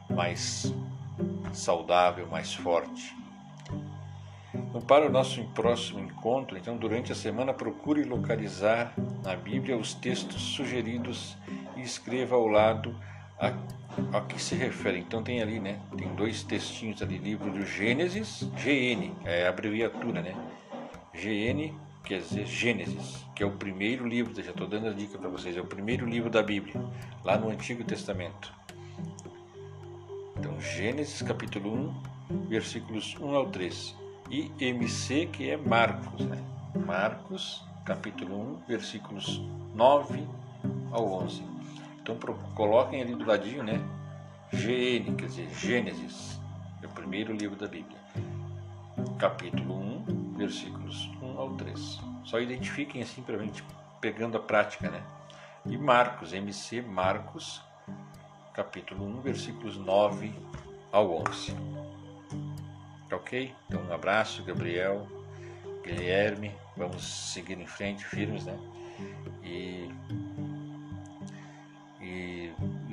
mais 0.09 0.73
saudável, 1.53 2.27
mais 2.27 2.53
forte. 2.53 3.15
Então, 4.53 4.81
para 4.81 5.07
o 5.07 5.09
nosso 5.09 5.41
próximo 5.55 6.01
encontro, 6.01 6.57
então, 6.57 6.75
durante 6.75 7.13
a 7.13 7.15
semana, 7.15 7.53
procure 7.53 8.03
localizar 8.03 8.93
na 9.23 9.33
Bíblia 9.33 9.77
os 9.77 9.93
textos 9.93 10.41
sugeridos 10.41 11.37
e 11.79 11.83
escreva 11.83 12.35
ao 12.35 12.47
lado 12.47 12.95
a, 13.39 13.53
a 14.17 14.21
que 14.21 14.41
se 14.41 14.55
refere. 14.55 14.99
Então, 14.99 15.23
tem 15.23 15.41
ali, 15.41 15.59
né? 15.59 15.79
Tem 15.97 16.07
dois 16.15 16.43
textinhos 16.43 17.01
ali, 17.01 17.17
livro 17.17 17.51
do 17.51 17.65
Gênesis, 17.65 18.43
GN, 18.63 19.13
é 19.25 19.47
a 19.47 19.49
abreviatura, 19.49 20.21
né? 20.21 20.35
GN 21.13 21.73
quer 22.03 22.19
dizer 22.21 22.45
Gênesis, 22.45 23.25
que 23.35 23.43
é 23.43 23.45
o 23.45 23.51
primeiro 23.51 24.07
livro, 24.07 24.33
já 24.41 24.51
estou 24.51 24.67
dando 24.67 24.87
a 24.87 24.93
dica 24.93 25.17
para 25.17 25.29
vocês, 25.29 25.55
é 25.55 25.61
o 25.61 25.65
primeiro 25.65 26.07
livro 26.07 26.29
da 26.29 26.41
Bíblia, 26.41 26.73
lá 27.23 27.37
no 27.37 27.49
Antigo 27.49 27.83
Testamento. 27.83 28.53
Então, 30.37 30.59
Gênesis 30.59 31.21
capítulo 31.21 31.93
1, 32.29 32.47
versículos 32.47 33.15
1 33.19 33.35
ao 33.35 33.47
3 33.47 33.95
e 34.31 34.51
MC, 34.59 35.27
que 35.27 35.49
é 35.49 35.57
Marcos. 35.57 36.25
Né? 36.25 36.41
Marcos, 36.85 37.63
capítulo 37.85 38.53
1, 38.53 38.67
versículos 38.67 39.41
9 39.75 40.23
ao 40.91 41.11
11. 41.23 41.58
Então 42.01 42.17
coloquem 42.55 43.01
ali 43.01 43.15
do 43.15 43.25
ladinho, 43.25 43.63
né? 43.63 43.79
GN, 44.51 45.15
quer 45.15 45.27
dizer, 45.27 45.49
Gênesis, 45.53 46.39
é 46.81 46.87
o 46.87 46.89
primeiro 46.89 47.33
livro 47.33 47.55
da 47.55 47.67
Bíblia. 47.67 47.99
Capítulo 49.19 49.75
1, 49.75 50.33
versículos 50.37 51.09
1 51.21 51.39
ao 51.39 51.53
3. 51.55 51.99
Só 52.25 52.39
identifiquem 52.39 53.01
assim 53.01 53.21
para 53.21 53.35
a 53.35 53.39
gente 53.39 53.63
pegando 54.01 54.37
a 54.37 54.39
prática, 54.39 54.89
né? 54.89 55.03
E 55.65 55.77
Marcos, 55.77 56.33
MC 56.33 56.81
Marcos, 56.81 57.61
capítulo 58.53 59.05
1, 59.05 59.21
versículos 59.21 59.77
9 59.77 60.33
ao 60.91 61.21
11. 61.21 61.53
Tá 63.09 63.15
ok? 63.15 63.53
Então, 63.67 63.81
um 63.83 63.93
abraço, 63.93 64.43
Gabriel, 64.43 65.07
Guilherme. 65.83 66.51
Vamos 66.77 67.03
seguir 67.03 67.59
em 67.59 67.67
frente, 67.67 68.05
firmes, 68.05 68.45
né? 68.45 68.57
E, 69.43 69.89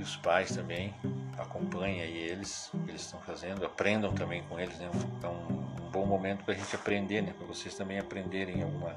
os 0.07 0.16
pais 0.16 0.55
também 0.55 0.95
acompanhem 1.37 2.01
aí 2.01 2.16
eles, 2.16 2.71
o 2.73 2.79
que 2.79 2.90
eles 2.90 3.03
estão 3.03 3.21
fazendo, 3.21 3.66
aprendam 3.66 4.12
também 4.14 4.42
com 4.45 4.59
eles, 4.59 4.79
né? 4.79 4.88
Então, 5.19 5.35
um 5.83 5.90
bom 5.90 6.07
momento 6.07 6.45
para 6.45 6.55
a 6.55 6.57
gente 6.57 6.75
aprender, 6.77 7.23
né? 7.23 7.35
Para 7.37 7.47
vocês 7.47 7.75
também 7.75 7.99
aprenderem 7.99 8.62
alguma, 8.62 8.97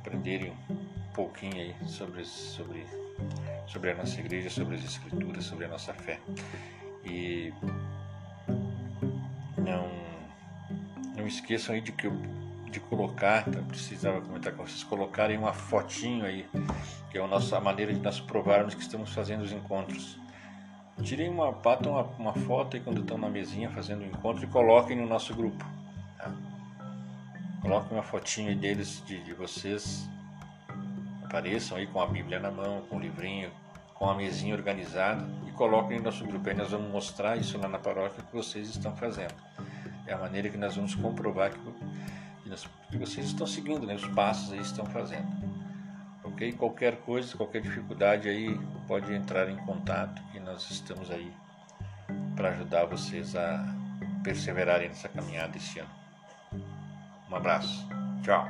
aprenderem 0.00 0.50
um 0.50 1.12
pouquinho 1.14 1.54
aí 1.54 1.76
sobre, 1.86 2.24
sobre, 2.24 2.84
sobre 3.68 3.92
a 3.92 3.94
nossa 3.94 4.18
igreja, 4.18 4.50
sobre 4.50 4.74
as 4.74 4.84
escrituras, 4.84 5.44
sobre 5.44 5.64
a 5.64 5.68
nossa 5.68 5.94
fé. 5.94 6.18
E 7.04 7.52
não 9.56 9.88
não 11.16 11.26
esqueçam 11.26 11.74
aí 11.74 11.80
de 11.80 11.92
que 11.92 12.08
de 12.76 12.80
colocar, 12.80 13.48
então 13.48 13.64
precisava 13.64 14.20
comentar 14.20 14.52
com 14.52 14.66
vocês, 14.66 14.84
colocarem 14.84 15.38
uma 15.38 15.54
fotinho 15.54 16.26
aí, 16.26 16.46
que 17.10 17.16
é 17.16 17.22
a 17.22 17.26
nossa 17.26 17.58
maneira 17.58 17.92
de 17.92 18.00
nós 18.00 18.20
provarmos 18.20 18.74
que 18.74 18.82
estamos 18.82 19.12
fazendo 19.14 19.42
os 19.42 19.52
encontros. 19.52 20.18
Tirem 21.02 21.30
uma, 21.30 21.52
batam 21.52 21.92
uma, 21.92 22.02
uma 22.18 22.34
foto 22.34 22.76
aí 22.76 22.82
quando 22.82 23.00
estão 23.00 23.16
na 23.16 23.30
mesinha 23.30 23.70
fazendo 23.70 24.02
o 24.02 24.06
encontro 24.06 24.44
e 24.44 24.46
coloquem 24.46 24.96
no 24.96 25.06
nosso 25.06 25.34
grupo. 25.34 25.64
Tá? 26.18 26.30
Coloquem 27.62 27.96
uma 27.96 28.02
fotinho 28.02 28.54
deles, 28.54 29.02
de, 29.06 29.22
de 29.22 29.32
vocês, 29.32 30.06
apareçam 31.24 31.78
aí 31.78 31.86
com 31.86 32.00
a 32.00 32.06
Bíblia 32.06 32.38
na 32.38 32.50
mão, 32.50 32.82
com 32.90 32.96
o 32.96 33.00
livrinho, 33.00 33.50
com 33.94 34.08
a 34.08 34.14
mesinha 34.14 34.54
organizada 34.54 35.26
e 35.48 35.50
coloquem 35.52 35.96
no 35.96 36.04
nosso 36.04 36.26
grupo. 36.26 36.46
Aí 36.46 36.54
nós 36.54 36.70
vamos 36.70 36.90
mostrar 36.90 37.36
isso 37.38 37.58
lá 37.58 37.68
na 37.68 37.78
paróquia 37.78 38.22
que 38.22 38.34
vocês 38.34 38.68
estão 38.68 38.94
fazendo. 38.96 39.34
É 40.06 40.12
a 40.12 40.18
maneira 40.18 40.48
que 40.48 40.56
nós 40.56 40.76
vamos 40.76 40.94
comprovar 40.94 41.50
que, 41.50 41.58
que 42.90 42.98
vocês 42.98 43.26
estão 43.26 43.46
seguindo, 43.46 43.86
né? 43.86 43.94
os 43.94 44.06
passos 44.08 44.52
aí 44.52 44.60
estão 44.60 44.86
fazendo. 44.86 45.26
Ok? 46.24 46.52
Qualquer 46.52 46.96
coisa, 46.98 47.36
qualquer 47.36 47.62
dificuldade 47.62 48.28
aí, 48.28 48.58
pode 48.86 49.12
entrar 49.12 49.48
em 49.48 49.56
contato 49.56 50.22
que 50.32 50.40
nós 50.40 50.70
estamos 50.70 51.10
aí 51.10 51.32
para 52.34 52.50
ajudar 52.50 52.84
vocês 52.86 53.34
a 53.34 53.64
perseverarem 54.22 54.88
nessa 54.88 55.08
caminhada 55.08 55.56
esse 55.56 55.78
ano. 55.78 55.90
Um 57.30 57.36
abraço. 57.36 57.88
Tchau. 58.22 58.46